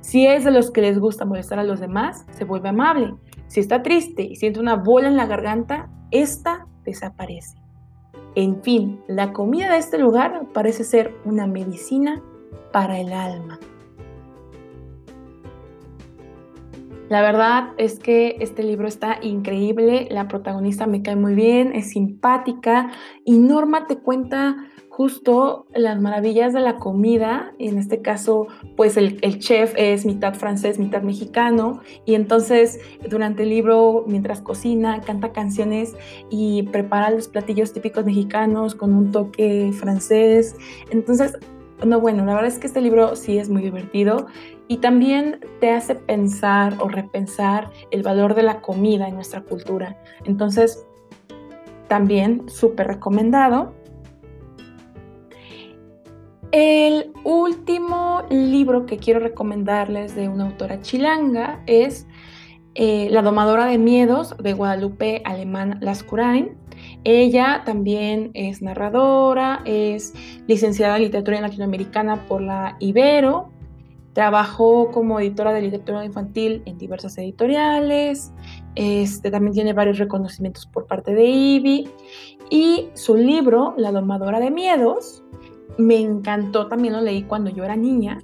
Si 0.00 0.26
es 0.26 0.42
de 0.42 0.50
los 0.50 0.72
que 0.72 0.80
les 0.80 0.98
gusta 0.98 1.24
molestar 1.24 1.60
a 1.60 1.64
los 1.64 1.78
demás, 1.78 2.26
se 2.32 2.44
vuelve 2.44 2.70
amable. 2.70 3.14
Si 3.46 3.60
está 3.60 3.82
triste 3.82 4.24
y 4.24 4.34
siente 4.34 4.58
una 4.58 4.74
bola 4.74 5.06
en 5.06 5.16
la 5.16 5.26
garganta, 5.26 5.88
esta 6.10 6.66
desaparece. 6.84 7.58
En 8.34 8.60
fin, 8.60 9.00
la 9.06 9.32
comida 9.32 9.70
de 9.70 9.78
este 9.78 9.98
lugar 9.98 10.48
parece 10.52 10.82
ser 10.82 11.14
una 11.24 11.46
medicina 11.46 12.20
para 12.72 12.98
el 12.98 13.12
alma. 13.12 13.60
La 17.10 17.22
verdad 17.22 17.70
es 17.76 17.98
que 17.98 18.36
este 18.38 18.62
libro 18.62 18.86
está 18.86 19.18
increíble, 19.20 20.06
la 20.12 20.28
protagonista 20.28 20.86
me 20.86 21.02
cae 21.02 21.16
muy 21.16 21.34
bien, 21.34 21.74
es 21.74 21.90
simpática 21.90 22.92
y 23.24 23.38
Norma 23.38 23.88
te 23.88 23.98
cuenta 23.98 24.68
justo 24.88 25.66
las 25.74 26.00
maravillas 26.00 26.52
de 26.52 26.60
la 26.60 26.76
comida. 26.76 27.52
En 27.58 27.78
este 27.78 28.00
caso, 28.00 28.46
pues 28.76 28.96
el, 28.96 29.18
chef 29.40 29.74
es 29.76 30.06
mitad 30.06 30.34
francés, 30.34 30.78
mitad 30.78 31.02
mexicano 31.02 31.80
y 32.04 32.14
entonces 32.14 32.78
durante 33.08 33.42
el 33.42 33.48
libro, 33.48 34.04
mientras 34.06 34.40
cocina, 34.40 35.00
canta 35.00 35.32
canciones 35.32 35.96
y 36.30 36.62
prepara 36.62 37.10
los 37.10 37.26
platillos 37.26 37.72
típicos 37.72 38.04
mexicanos 38.04 38.76
con 38.76 38.94
un 38.94 39.10
toque 39.10 39.72
francés. 39.76 40.54
Entonces, 40.92 41.36
no, 41.84 41.98
bueno, 41.98 42.24
la 42.24 42.34
verdad 42.34 42.52
es 42.52 42.60
que 42.60 42.68
este 42.68 42.80
libro 42.80 43.16
sí 43.16 43.38
es 43.38 43.48
muy 43.48 43.62
divertido 43.62 44.28
y 44.70 44.76
también 44.76 45.40
te 45.58 45.72
hace 45.72 45.96
pensar 45.96 46.76
o 46.78 46.88
repensar 46.88 47.72
el 47.90 48.04
valor 48.04 48.36
de 48.36 48.44
la 48.44 48.60
comida 48.60 49.08
en 49.08 49.16
nuestra 49.16 49.40
cultura. 49.40 49.96
Entonces, 50.24 50.86
también 51.88 52.48
súper 52.48 52.86
recomendado. 52.86 53.74
El 56.52 57.10
último 57.24 58.22
libro 58.30 58.86
que 58.86 58.98
quiero 58.98 59.18
recomendarles 59.18 60.14
de 60.14 60.28
una 60.28 60.46
autora 60.46 60.80
chilanga 60.80 61.64
es 61.66 62.06
eh, 62.76 63.08
La 63.10 63.22
domadora 63.22 63.66
de 63.66 63.78
miedos 63.78 64.36
de 64.38 64.52
Guadalupe 64.52 65.20
Alemán 65.24 65.78
Lascurain. 65.80 66.56
Ella 67.02 67.62
también 67.66 68.30
es 68.34 68.62
narradora, 68.62 69.62
es 69.64 70.14
licenciada 70.46 70.94
en 70.94 71.02
literatura 71.02 71.40
latinoamericana 71.40 72.24
por 72.28 72.40
la 72.40 72.76
Ibero, 72.78 73.50
trabajó 74.12 74.90
como 74.90 75.20
editora 75.20 75.52
de 75.52 75.62
literatura 75.62 76.04
infantil 76.04 76.62
en 76.66 76.78
diversas 76.78 77.16
editoriales, 77.18 78.32
este, 78.74 79.30
también 79.30 79.54
tiene 79.54 79.72
varios 79.72 79.98
reconocimientos 79.98 80.66
por 80.66 80.86
parte 80.86 81.14
de 81.14 81.26
IBI 81.26 81.88
y 82.50 82.88
su 82.94 83.16
libro, 83.16 83.74
La 83.76 83.92
domadora 83.92 84.40
de 84.40 84.50
miedos, 84.50 85.22
me 85.78 85.98
encantó, 85.98 86.66
también 86.66 86.94
lo 86.94 87.00
leí 87.00 87.22
cuando 87.22 87.50
yo 87.50 87.64
era 87.64 87.76
niña. 87.76 88.20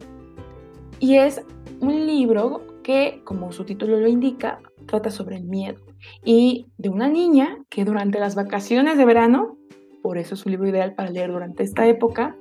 Y 0.98 1.16
es 1.16 1.44
un 1.80 2.06
libro 2.06 2.62
que, 2.82 3.20
como 3.24 3.52
su 3.52 3.64
título 3.64 3.98
lo 3.98 4.08
indica, 4.08 4.60
trata 4.86 5.10
sobre 5.10 5.36
el 5.36 5.44
miedo. 5.44 5.80
Y 6.24 6.66
de 6.78 6.88
una 6.88 7.08
niña 7.08 7.58
que 7.68 7.84
durante 7.84 8.18
las 8.18 8.34
vacaciones 8.34 8.98
de 8.98 9.04
verano, 9.04 9.56
por 10.02 10.18
eso 10.18 10.34
es 10.34 10.44
un 10.46 10.52
libro 10.52 10.68
ideal 10.68 10.94
para 10.94 11.10
leer 11.10 11.32
durante 11.32 11.62
esta 11.62 11.86
época, 11.86 12.36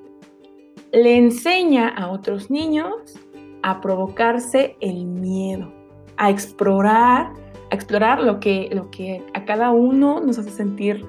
le 0.91 1.17
enseña 1.17 1.89
a 1.89 2.09
otros 2.09 2.49
niños 2.49 3.19
a 3.65 3.81
provocarse 3.81 4.77
el 4.79 5.03
miedo, 5.05 5.73
a 6.17 6.29
explorar, 6.29 7.33
a 7.71 7.75
explorar 7.75 8.21
lo 8.21 8.39
que, 8.39 8.69
lo 8.71 8.91
que 8.91 9.23
a 9.33 9.43
cada 9.43 9.71
uno 9.71 10.19
nos 10.19 10.37
hace 10.37 10.51
sentir 10.51 11.03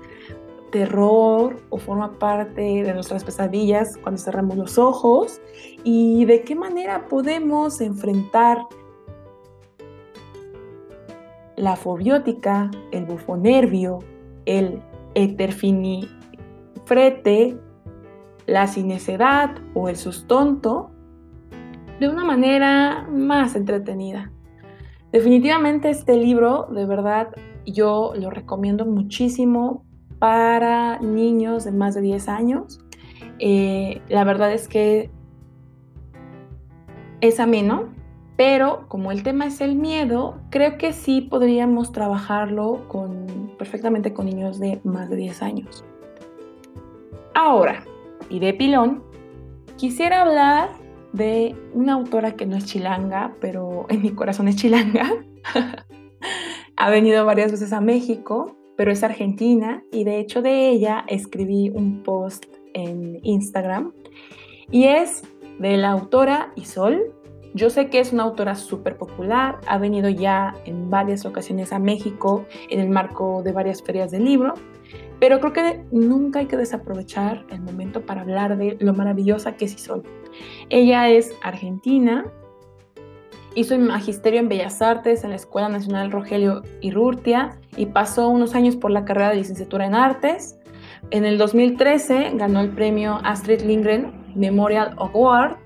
terror 0.73 1.57
o 1.69 1.77
forma 1.77 2.19
parte 2.19 2.83
de 2.83 2.95
nuestras 2.95 3.25
pesadillas 3.25 3.99
cuando 3.99 4.19
cerramos 4.19 4.57
los 4.57 4.79
ojos 4.79 5.39
y 5.85 6.25
de 6.25 6.45
qué 6.45 6.55
manera 6.55 7.09
podemos 7.09 7.83
enfrentar 7.83 8.57
la 11.57 11.77
fobiótica, 11.77 12.71
el 12.91 13.05
bufonervio, 13.05 13.99
el 14.47 14.81
eterfinifrete, 15.15 17.59
la 18.47 18.67
cinecedad 18.67 19.57
o 19.75 19.91
el 19.91 19.97
sustonto 19.97 20.96
de 22.01 22.09
una 22.09 22.25
manera 22.25 23.07
más 23.11 23.57
entretenida. 23.57 24.31
Definitivamente 25.13 25.89
este 25.89 26.17
libro, 26.17 26.67
de 26.71 26.85
verdad, 26.85 27.29
yo 27.65 28.13
lo 28.17 28.31
recomiendo 28.31 28.85
muchísimo 28.85 29.85
para 30.19 30.99
niños 30.99 31.65
de 31.65 31.73
más 31.73 31.95
de 31.95 32.03
10 32.03 32.29
años. 32.29 32.81
Eh, 33.39 34.03
la 34.09 34.25
verdad 34.25 34.53
es 34.53 34.69
que 34.69 35.11
es 37.21 37.41
ameno, 37.41 37.95
pero 38.37 38.87
como 38.89 39.11
el 39.11 39.23
tema 39.23 39.47
es 39.47 39.61
el 39.61 39.77
miedo, 39.77 40.39
creo 40.51 40.77
que 40.77 40.93
sí 40.93 41.23
podríamos 41.23 41.93
trabajarlo 41.93 42.87
con, 42.89 43.53
perfectamente 43.59 44.13
con 44.13 44.27
niños 44.27 44.59
de 44.59 44.81
más 44.85 45.09
de 45.09 45.17
10 45.17 45.43
años. 45.43 45.85
Ahora, 47.35 47.85
y 48.29 48.39
de 48.39 48.53
pilón, 48.55 49.03
quisiera 49.77 50.23
hablar 50.23 50.71
de 51.17 51.57
una 51.73 51.95
autora 51.95 52.37
que 52.37 52.47
no 52.47 52.57
es 52.57 52.67
chilanga, 52.67 53.35
pero 53.41 53.87
en 53.89 54.03
mi 54.03 54.11
corazón 54.11 54.49
es 54.49 54.57
chilanga. 54.57 55.11
ha 56.77 56.91
venido 56.91 57.25
varias 57.25 57.51
veces 57.51 57.73
a 57.73 57.81
México 57.81 58.57
pero 58.77 58.93
es 58.93 59.03
argentina 59.03 59.83
y 59.91 60.05
de 60.05 60.19
hecho 60.19 60.43
de 60.43 60.69
ella 60.69 61.05
escribí 61.09 61.71
un 61.71 62.03
post 62.03 62.45
en 62.75 63.19
Instagram 63.23 63.93
y 64.71 64.85
es 64.85 65.23
de 65.59 65.77
la 65.77 65.91
autora 65.91 66.53
Isol. 66.57 67.13
Yo 67.55 67.71
sé 67.71 67.89
que 67.89 68.01
es 68.01 68.13
una 68.13 68.25
autora 68.25 68.55
súper 68.55 68.99
popular, 68.99 69.59
ha 69.67 69.79
venido 69.79 70.11
ya 70.11 70.55
en 70.67 70.91
varias 70.91 71.25
ocasiones 71.25 71.73
a 71.73 71.79
México 71.79 72.45
en 72.69 72.81
el 72.81 72.91
marco 72.91 73.43
de 73.43 73.53
varias 73.53 73.83
ferias 73.83 74.11
del 74.11 74.27
libro, 74.27 74.53
pero 75.19 75.41
creo 75.41 75.55
que 75.55 75.85
nunca 75.91 76.41
hay 76.41 76.47
que 76.47 76.59
desaprovechar 76.59 77.47
el 77.49 77.63
momento 77.63 78.05
para 78.05 78.21
hablar 78.21 78.59
de 78.59 78.77
lo 78.79 78.93
maravillosa 78.93 79.57
que 79.57 79.65
es 79.65 79.75
Isol. 79.75 80.03
Ella 80.69 81.09
es 81.09 81.33
argentina, 81.43 82.25
Hizo 83.57 83.79
magisterio 83.79 84.39
en 84.39 84.51
Bellas 84.51 84.83
Artes 84.83 85.25
en 85.25 85.31
la 85.31 85.37
Escuela 85.37 85.71
Nacional 85.71 86.13
Rogelio 86.13 86.63
Irurtia 86.83 87.59
y 87.75 87.87
pasó 87.87 88.29
unos 88.29 88.55
años 88.55 88.77
por 88.77 88.91
la 88.91 89.07
carrera 89.07 89.31
de 89.31 89.37
licenciatura 89.37 89.87
en 89.87 89.95
artes. 89.95 90.59
En 91.11 91.25
el 91.25 91.39
2013 91.39 92.33
ganó 92.35 92.61
el 92.61 92.69
premio 92.69 93.19
Astrid 93.25 93.63
Lindgren 93.63 94.13
Memorial 94.35 94.95
Award 94.99 95.57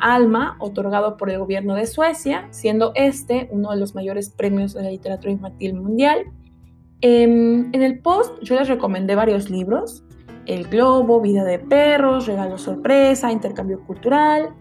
Alma, 0.00 0.56
otorgado 0.58 1.16
por 1.16 1.30
el 1.30 1.38
gobierno 1.38 1.76
de 1.76 1.86
Suecia, 1.86 2.48
siendo 2.50 2.90
este 2.96 3.48
uno 3.52 3.70
de 3.70 3.76
los 3.76 3.94
mayores 3.94 4.28
premios 4.28 4.74
de 4.74 4.82
la 4.82 4.90
literatura 4.90 5.30
infantil 5.30 5.74
mundial. 5.74 6.24
Em, 7.00 7.72
en 7.72 7.82
el 7.82 8.00
post 8.00 8.42
yo 8.42 8.58
les 8.58 8.66
recomendé 8.66 9.14
varios 9.14 9.50
libros, 9.50 10.02
El 10.46 10.68
Globo, 10.68 11.20
Vida 11.20 11.44
de 11.44 11.58
Perros, 11.58 12.26
Regalo 12.26 12.58
Sorpresa, 12.58 13.32
Intercambio 13.32 13.80
Cultural, 13.86 14.54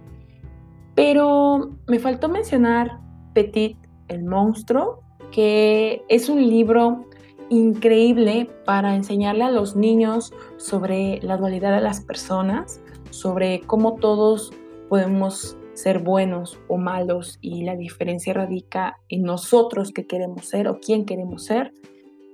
pero 0.95 1.77
me 1.87 1.99
faltó 1.99 2.29
mencionar 2.29 2.99
Petit, 3.33 3.77
el 4.07 4.23
monstruo, 4.23 5.01
que 5.31 6.03
es 6.07 6.29
un 6.29 6.47
libro 6.47 7.05
increíble 7.49 8.49
para 8.65 8.95
enseñarle 8.95 9.43
a 9.43 9.51
los 9.51 9.75
niños 9.75 10.33
sobre 10.57 11.19
la 11.21 11.37
dualidad 11.37 11.75
de 11.75 11.81
las 11.81 12.01
personas, 12.01 12.81
sobre 13.11 13.61
cómo 13.61 13.95
todos 13.95 14.51
podemos 14.89 15.57
ser 15.73 15.99
buenos 15.99 16.57
o 16.67 16.77
malos 16.77 17.37
y 17.41 17.63
la 17.63 17.75
diferencia 17.75 18.33
radica 18.33 18.97
en 19.09 19.23
nosotros 19.23 19.91
que 19.91 20.07
queremos 20.07 20.45
ser 20.45 20.67
o 20.67 20.79
quién 20.79 21.05
queremos 21.05 21.43
ser. 21.43 21.73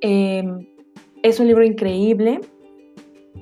Em, 0.02 0.68
es 1.24 1.40
un 1.40 1.48
libro 1.48 1.64
increíble 1.64 2.42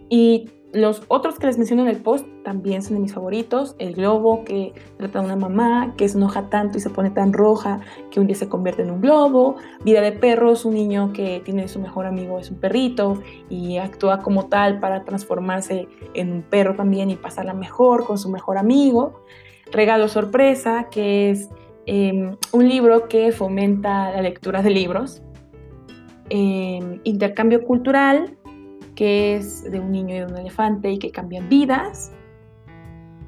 y 0.10 0.50
los 0.72 1.02
otros 1.08 1.40
que 1.40 1.48
les 1.48 1.58
menciono 1.58 1.82
en 1.82 1.88
el 1.88 1.98
post 1.98 2.28
también 2.44 2.84
son 2.84 2.96
de 2.96 3.00
mis 3.00 3.14
favoritos. 3.14 3.76
El 3.80 3.96
globo, 3.96 4.44
que 4.44 4.74
trata 4.98 5.20
de 5.20 5.26
una 5.26 5.36
mamá 5.36 5.96
que 5.98 6.08
se 6.08 6.18
enoja 6.18 6.50
tanto 6.50 6.78
y 6.78 6.82
se 6.82 6.92
pone 6.92 7.10
tan 7.10 7.34
roja 7.34 7.80
que 8.12 8.20
un 8.20 8.28
día 8.28 8.36
se 8.36 8.50
convierte 8.50 8.84
en 8.84 8.92
un 8.92 9.02
globo. 9.02 9.56
Vida 9.84 10.02
de 10.02 10.12
perros, 10.12 10.66
un 10.66 10.76
niño 10.76 11.12
que 11.12 11.42
tiene 11.44 11.68
su 11.68 11.80
mejor 11.80 12.06
amigo, 12.06 12.38
es 12.38 12.52
un 12.52 12.60
perrito 12.60 13.22
y 13.50 13.78
actúa 13.78 14.20
como 14.20 14.46
tal 14.48 14.80
para 14.80 15.06
transformarse 15.06 15.88
en 16.14 16.34
un 16.34 16.42
perro 16.44 16.76
también 16.76 17.10
y 17.10 17.16
pasarla 17.16 17.56
mejor 17.56 18.06
con 18.06 18.20
su 18.20 18.30
mejor 18.30 18.60
amigo. 18.60 19.22
Regalo 19.72 20.08
sorpresa, 20.08 20.88
que 20.92 21.32
es 21.32 21.50
em, 21.88 22.36
un 22.52 22.70
libro 22.70 23.08
que 23.08 23.32
fomenta 23.32 24.12
la 24.12 24.22
lectura 24.22 24.62
de 24.62 24.70
libros. 24.70 25.24
Em, 26.30 27.00
intercambio 27.06 27.64
cultural, 27.64 28.38
que 29.00 29.38
es 29.38 29.64
de 29.64 29.80
un 29.80 29.94
niño 29.94 30.14
y 30.14 30.20
de 30.20 30.26
un 30.26 30.38
elefante 30.38 30.92
y 30.92 31.00
que 31.00 31.10
cambian 31.10 31.48
vidas. 31.48 32.12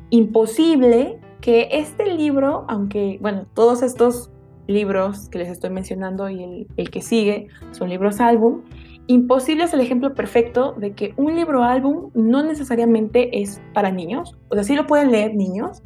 Imposible 0.10 1.18
que 1.40 1.70
este 1.72 2.14
libro, 2.14 2.66
aunque, 2.68 3.20
bueno, 3.22 3.46
todos 3.54 3.82
estos 3.82 4.30
libros 4.68 5.30
que 5.30 5.38
les 5.38 5.48
estoy 5.48 5.70
mencionando 5.70 6.30
y 6.30 6.68
el, 6.76 6.90
que 6.90 7.02
sigue 7.02 7.48
son 7.72 7.88
libros 7.88 8.20
álbum, 8.20 8.64
Imposible 9.08 9.64
es 9.64 9.74
el 9.74 9.80
ejemplo 9.80 10.14
perfecto 10.14 10.74
de 10.74 10.92
que 10.92 11.14
un 11.16 11.38
libro 11.38 11.64
álbum 11.64 12.12
no 12.14 12.44
necesariamente 12.44 13.42
es 13.42 13.62
para 13.74 13.92
niños, 13.92 14.38
o 14.50 14.56
sea, 14.56 14.66
sí 14.66 14.76
lo 14.76 14.88
pueden 14.88 15.10
leer 15.10 15.36
niños, 15.36 15.82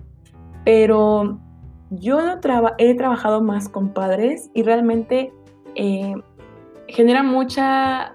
pero 0.64 1.40
yo 1.92 2.20
he 2.80 2.96
trabajado 2.96 3.42
más 3.44 3.70
con 3.70 3.94
padres 3.94 4.50
y 4.56 4.64
realmente 4.64 5.32
eh, 5.76 6.16
genera 6.88 7.22
mucha 7.22 8.15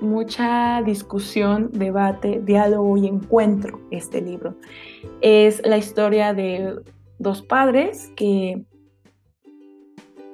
mucha 0.00 0.82
discusión, 0.82 1.70
debate, 1.72 2.40
diálogo 2.44 2.96
y 2.96 3.06
encuentro 3.06 3.80
este 3.90 4.20
libro. 4.20 4.56
Es 5.20 5.60
la 5.64 5.78
historia 5.78 6.34
de 6.34 6.80
dos 7.18 7.42
padres 7.42 8.12
que 8.16 8.64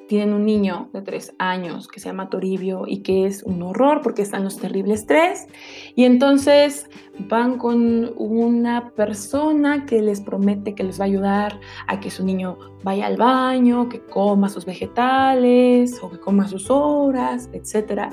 tienen 0.08 0.34
un 0.34 0.44
niño 0.44 0.90
de 0.92 1.02
tres 1.02 1.34
años 1.38 1.88
que 1.88 2.00
se 2.00 2.08
llama 2.08 2.28
Toribio 2.28 2.84
y 2.86 2.98
que 2.98 3.26
es 3.26 3.42
un 3.42 3.62
horror 3.62 4.00
porque 4.02 4.22
están 4.22 4.44
los 4.44 4.58
terribles 4.58 5.06
tres. 5.06 5.46
Y 5.94 6.04
entonces 6.04 6.88
van 7.28 7.58
con 7.58 8.12
una 8.16 8.90
persona 8.90 9.86
que 9.86 10.02
les 10.02 10.20
promete 10.20 10.74
que 10.74 10.84
les 10.84 11.00
va 11.00 11.04
a 11.04 11.06
ayudar 11.06 11.60
a 11.86 12.00
que 12.00 12.10
su 12.10 12.24
niño 12.24 12.58
vaya 12.82 13.06
al 13.06 13.16
baño, 13.16 13.88
que 13.88 14.00
coma 14.00 14.48
sus 14.48 14.66
vegetales 14.66 15.98
o 16.02 16.10
que 16.10 16.18
coma 16.18 16.48
sus 16.48 16.70
horas, 16.70 17.48
etc. 17.52 18.10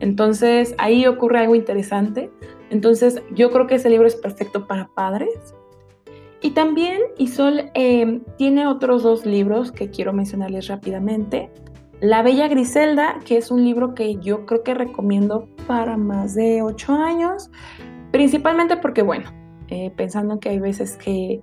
Entonces 0.00 0.74
ahí 0.78 1.06
ocurre 1.06 1.40
algo 1.40 1.54
interesante. 1.54 2.30
Entonces 2.70 3.22
yo 3.34 3.50
creo 3.50 3.66
que 3.66 3.76
ese 3.76 3.90
libro 3.90 4.06
es 4.06 4.16
perfecto 4.16 4.66
para 4.66 4.88
padres. 4.88 5.54
Y 6.42 6.50
también 6.50 7.00
Isol 7.18 7.70
eh, 7.74 8.20
tiene 8.36 8.66
otros 8.66 9.04
dos 9.04 9.24
libros 9.24 9.70
que 9.70 9.90
quiero 9.90 10.12
mencionarles 10.12 10.66
rápidamente. 10.66 11.50
La 12.00 12.22
Bella 12.22 12.48
Griselda, 12.48 13.20
que 13.24 13.36
es 13.36 13.52
un 13.52 13.64
libro 13.64 13.94
que 13.94 14.16
yo 14.16 14.44
creo 14.44 14.64
que 14.64 14.74
recomiendo 14.74 15.48
para 15.68 15.96
más 15.96 16.34
de 16.34 16.60
8 16.62 16.92
años, 16.94 17.48
principalmente 18.10 18.76
porque, 18.76 19.02
bueno, 19.02 19.30
eh, 19.68 19.92
pensando 19.96 20.40
que 20.40 20.48
hay 20.48 20.58
veces 20.58 20.96
que 20.96 21.40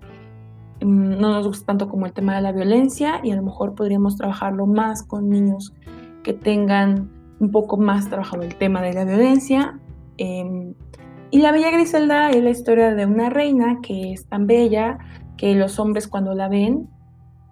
mm, 0.81 1.17
no 1.17 1.31
nos 1.31 1.47
gusta 1.47 1.67
tanto 1.67 1.87
como 1.87 2.05
el 2.05 2.11
tema 2.11 2.35
de 2.35 2.41
la 2.41 2.51
violencia 2.51 3.21
y 3.23 3.31
a 3.31 3.37
lo 3.37 3.43
mejor 3.43 3.73
podríamos 3.73 4.17
trabajarlo 4.17 4.65
más 4.65 5.03
con 5.03 5.29
niños 5.29 5.73
que 6.23 6.33
tengan 6.33 7.09
un 7.39 7.51
poco 7.51 7.77
más 7.77 8.09
trabajado 8.09 8.43
el 8.43 8.55
tema 8.55 8.81
de 8.81 8.93
la 8.93 9.05
violencia. 9.05 9.79
Em, 10.17 10.73
y 11.31 11.39
la 11.39 11.51
Bella 11.51 11.71
Griselda 11.71 12.31
es 12.31 12.43
la 12.43 12.49
historia 12.49 12.93
de 12.95 13.05
una 13.05 13.29
reina 13.29 13.79
que 13.81 14.13
es 14.13 14.27
tan 14.27 14.47
bella 14.47 14.97
que 15.37 15.53
los 15.55 15.79
hombres 15.79 16.07
cuando 16.07 16.33
la 16.33 16.49
ven 16.49 16.89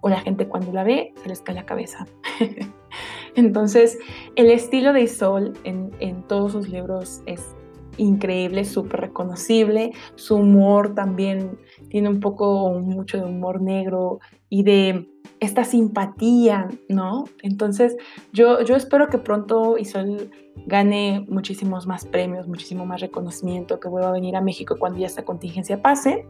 o 0.00 0.08
la 0.08 0.20
gente 0.20 0.48
cuando 0.48 0.72
la 0.72 0.84
ve 0.84 1.12
se 1.22 1.28
les 1.28 1.40
cae 1.40 1.54
la 1.54 1.64
cabeza. 1.64 2.06
Entonces, 3.36 3.98
el 4.36 4.50
estilo 4.50 4.92
de 4.92 5.02
Isol 5.02 5.54
en, 5.64 6.22
todos 6.26 6.52
sus 6.52 6.68
libros 6.68 7.22
es 7.26 7.54
increíble, 7.96 8.64
súper 8.64 9.00
reconocible. 9.00 9.92
Su 10.16 10.36
humor 10.36 10.94
también 10.94 11.58
tiene 11.88 12.08
un 12.08 12.20
poco, 12.20 12.70
mucho 12.80 13.18
de 13.18 13.24
humor 13.24 13.60
negro 13.60 14.18
y 14.48 14.64
de 14.64 15.08
esta 15.40 15.64
simpatía, 15.64 16.68
¿no? 16.88 17.24
Entonces, 17.42 17.96
yo, 18.32 18.62
yo 18.62 18.76
espero 18.76 19.08
que 19.08 19.18
pronto 19.18 19.78
Isol 19.78 20.30
gane 20.66 21.24
muchísimos 21.28 21.86
más 21.86 22.04
premios, 22.04 22.48
muchísimo 22.48 22.86
más 22.86 23.00
reconocimiento, 23.00 23.80
que 23.80 23.88
vuelva 23.88 24.08
a 24.08 24.12
venir 24.12 24.36
a 24.36 24.40
México 24.40 24.76
cuando 24.78 24.98
ya 24.98 25.06
esta 25.06 25.24
contingencia 25.24 25.80
pase. 25.80 26.26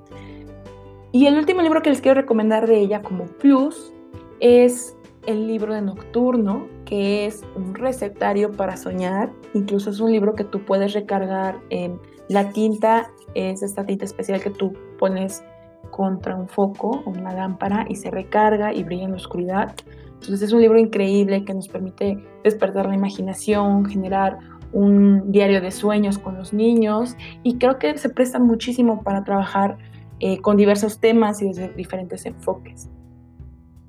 Y 1.13 1.27
el 1.27 1.37
último 1.37 1.63
libro 1.63 1.83
que 1.83 1.91
les 1.91 2.01
quiero 2.01 2.21
recomendar 2.21 2.67
de 2.67 2.79
ella 2.79 3.03
como 3.03 3.25
plus 3.25 3.93
es 4.41 4.95
el 5.27 5.47
libro 5.47 5.75
de 5.75 5.83
Nocturno, 5.83 6.67
que 6.85 7.27
es 7.27 7.45
un 7.57 7.75
recetario 7.75 8.53
para 8.53 8.77
soñar. 8.77 9.31
Incluso 9.55 9.91
es 9.91 10.01
un 10.01 10.13
libro 10.13 10.35
que 10.35 10.45
tú 10.45 10.65
puedes 10.65 10.93
recargar. 10.93 11.59
en 11.71 11.99
la 12.29 12.51
tinta 12.51 13.11
es 13.35 13.63
esta 13.63 13.87
tinta 13.87 14.05
especial 14.05 14.41
que 14.43 14.51
tú 14.51 14.75
pones 14.99 15.43
contra 15.91 16.37
un 16.37 16.49
foco 16.49 17.03
o 17.05 17.11
una 17.11 17.33
lámpara 17.33 17.87
y 17.89 17.97
se 17.97 18.11
recarga 18.11 18.73
y 18.73 18.85
brilla 18.85 19.05
en 19.05 19.11
la 19.11 19.17
oscuridad. 19.17 19.75
Entonces 20.15 20.43
es 20.43 20.53
un 20.53 20.61
libro 20.61 20.79
increíble 20.79 21.45
que 21.45 21.55
nos 21.55 21.69
permite 21.69 22.23
despertar 22.43 22.87
la 22.87 22.95
imaginación, 22.95 23.87
generar 23.87 24.39
un 24.73 25.31
diario 25.33 25.61
de 25.61 25.71
sueños 25.71 26.19
con 26.19 26.37
los 26.37 26.53
niños 26.53 27.17
y 27.43 27.59
creo 27.59 27.79
que 27.79 27.97
se 27.99 28.09
presta 28.11 28.39
muchísimo 28.39 29.03
para 29.03 29.25
trabajar 29.25 29.79
eh, 30.21 30.41
con 30.41 30.57
diversos 30.57 30.99
temas 30.99 31.41
y 31.43 31.47
desde 31.47 31.69
diferentes 31.71 32.27
enfoques, 32.27 32.91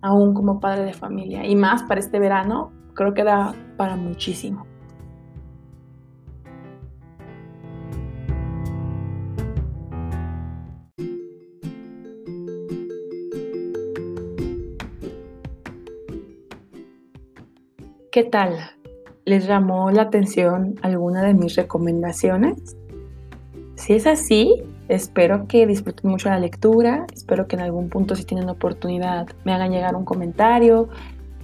aún 0.01 0.33
como 0.33 0.59
padre 0.59 0.85
de 0.85 0.93
familia 0.93 1.45
y 1.45 1.55
más 1.55 1.83
para 1.83 1.99
este 1.99 2.19
verano, 2.19 2.71
creo 2.93 3.13
que 3.13 3.23
da 3.23 3.55
para 3.77 3.95
muchísimo. 3.95 4.65
¿Qué 18.11 18.23
tal? 18.23 18.57
¿Les 19.25 19.45
llamó 19.45 19.91
la 19.91 20.01
atención 20.03 20.79
alguna 20.81 21.21
de 21.21 21.35
mis 21.35 21.55
recomendaciones? 21.55 22.75
Si 23.75 23.93
es 23.93 24.07
así, 24.07 24.63
espero 24.87 25.47
que 25.47 25.67
disfruten 25.67 26.09
mucho 26.09 26.29
la 26.29 26.39
lectura, 26.39 27.05
espero 27.13 27.47
que 27.47 27.55
en 27.55 27.61
algún 27.61 27.89
punto 27.89 28.15
si 28.15 28.23
tienen 28.23 28.49
oportunidad 28.49 29.27
me 29.43 29.53
hagan 29.53 29.71
llegar 29.71 29.95
un 29.95 30.05
comentario 30.05 30.89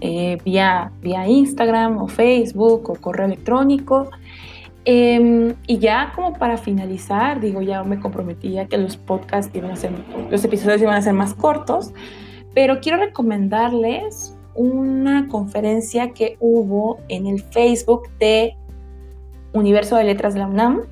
eh, 0.02 0.40
vía, 0.44 0.92
vía 1.04 1.28
Instagram 1.28 1.98
o 2.00 2.08
Facebook 2.08 2.90
o 2.90 2.96
correo 2.96 3.28
electrónico. 3.28 4.10
Em, 4.86 5.54
y 5.68 5.78
ya 5.78 6.14
como 6.16 6.34
para 6.34 6.58
finalizar, 6.58 7.42
digo, 7.42 7.62
ya 7.62 7.84
me 7.84 8.00
comprometía 8.00 8.66
que 8.66 8.80
los 8.80 8.98
podcasts 8.98 9.56
iban 9.56 9.70
a 9.70 9.76
ser, 9.76 9.92
los 10.32 10.44
episodios 10.44 10.82
iban 10.82 10.96
a 10.96 11.02
ser 11.04 11.14
más 11.14 11.36
cortos, 11.36 11.94
pero 12.56 12.80
quiero 12.80 12.98
recomendarles 12.98 14.35
una 14.56 15.28
conferencia 15.28 16.12
que 16.12 16.38
hubo 16.40 17.00
en 17.10 17.28
el 17.28 17.42
Facebook 17.42 18.10
de 18.20 18.56
Universo 19.54 19.96
de 19.96 20.06
Letras 20.06 20.34
de 20.34 20.40
la 20.40 20.48
UNAM 20.48 20.84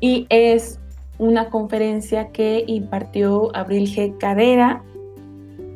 y 0.00 0.26
es 0.28 0.80
una 1.18 1.50
conferencia 1.50 2.28
que 2.28 2.64
impartió 2.66 3.54
Abril 3.54 3.86
G. 3.86 4.18
Cadera 4.18 4.82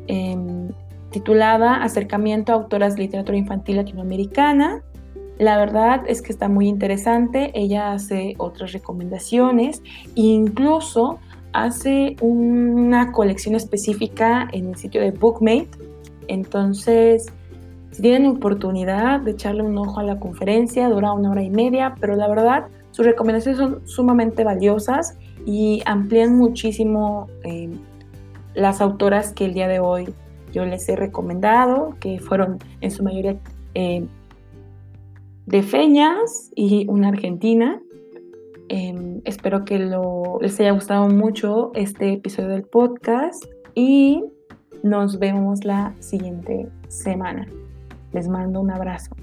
em, 0.07 0.69
titulada 1.11 1.83
Acercamiento 1.83 2.51
a 2.51 2.55
autoras 2.55 2.95
de 2.95 3.03
literatura 3.03 3.37
infantil 3.37 3.77
latinoamericana. 3.77 4.83
La 5.37 5.57
verdad 5.57 6.03
es 6.07 6.21
que 6.21 6.33
está 6.33 6.49
muy 6.49 6.67
interesante, 6.67 7.51
ella 7.53 7.93
hace 7.93 8.35
otras 8.37 8.73
recomendaciones 8.73 9.81
e 10.15 10.21
incluso 10.21 11.19
hace 11.53 12.17
una 12.21 13.11
colección 13.11 13.55
específica 13.55 14.47
en 14.51 14.67
el 14.67 14.75
sitio 14.75 15.01
de 15.01 15.11
Bookmate 15.11 15.88
entonces, 16.29 17.25
si 17.91 18.01
tienen 18.01 18.27
oportunidad 18.27 19.19
de 19.19 19.31
echarle 19.31 19.63
un 19.63 19.77
ojo 19.77 19.99
a 19.99 20.03
la 20.03 20.19
conferencia, 20.19 20.87
dura 20.87 21.11
una 21.11 21.31
hora 21.31 21.43
y 21.43 21.49
media, 21.49 21.95
pero 21.99 22.15
la 22.15 22.27
verdad, 22.27 22.67
sus 22.91 23.05
recomendaciones 23.05 23.57
son 23.57 23.87
sumamente 23.87 24.43
valiosas 24.43 25.17
y 25.45 25.81
amplían 25.85 26.37
muchísimo 26.37 27.27
eh, 27.43 27.69
las 28.53 28.79
autoras 28.79 29.33
que 29.33 29.45
el 29.45 29.53
día 29.53 29.67
de 29.67 29.79
hoy 29.79 30.13
yo 30.53 30.65
les 30.65 30.87
he 30.87 30.95
recomendado, 30.95 31.95
que 31.99 32.19
fueron 32.19 32.59
en 32.81 32.91
su 32.91 33.03
mayoría 33.03 33.37
eh, 33.73 34.05
de 35.47 35.63
Feñas 35.63 36.51
y 36.55 36.87
una 36.87 37.09
argentina. 37.09 37.81
Em, 38.67 39.21
espero 39.25 39.65
que 39.65 39.79
les 40.41 40.59
haya 40.59 40.71
gustado 40.71 41.07
mucho 41.09 41.71
este 41.73 42.13
episodio 42.13 42.49
del 42.49 42.63
podcast 42.63 43.45
y 43.73 44.23
nos 44.83 45.19
vemos 45.19 45.63
la 45.65 45.93
siguiente 45.99 46.69
semana. 46.87 47.47
Les 48.11 48.27
mando 48.27 48.61
un 48.61 48.71
abrazo. 48.71 49.15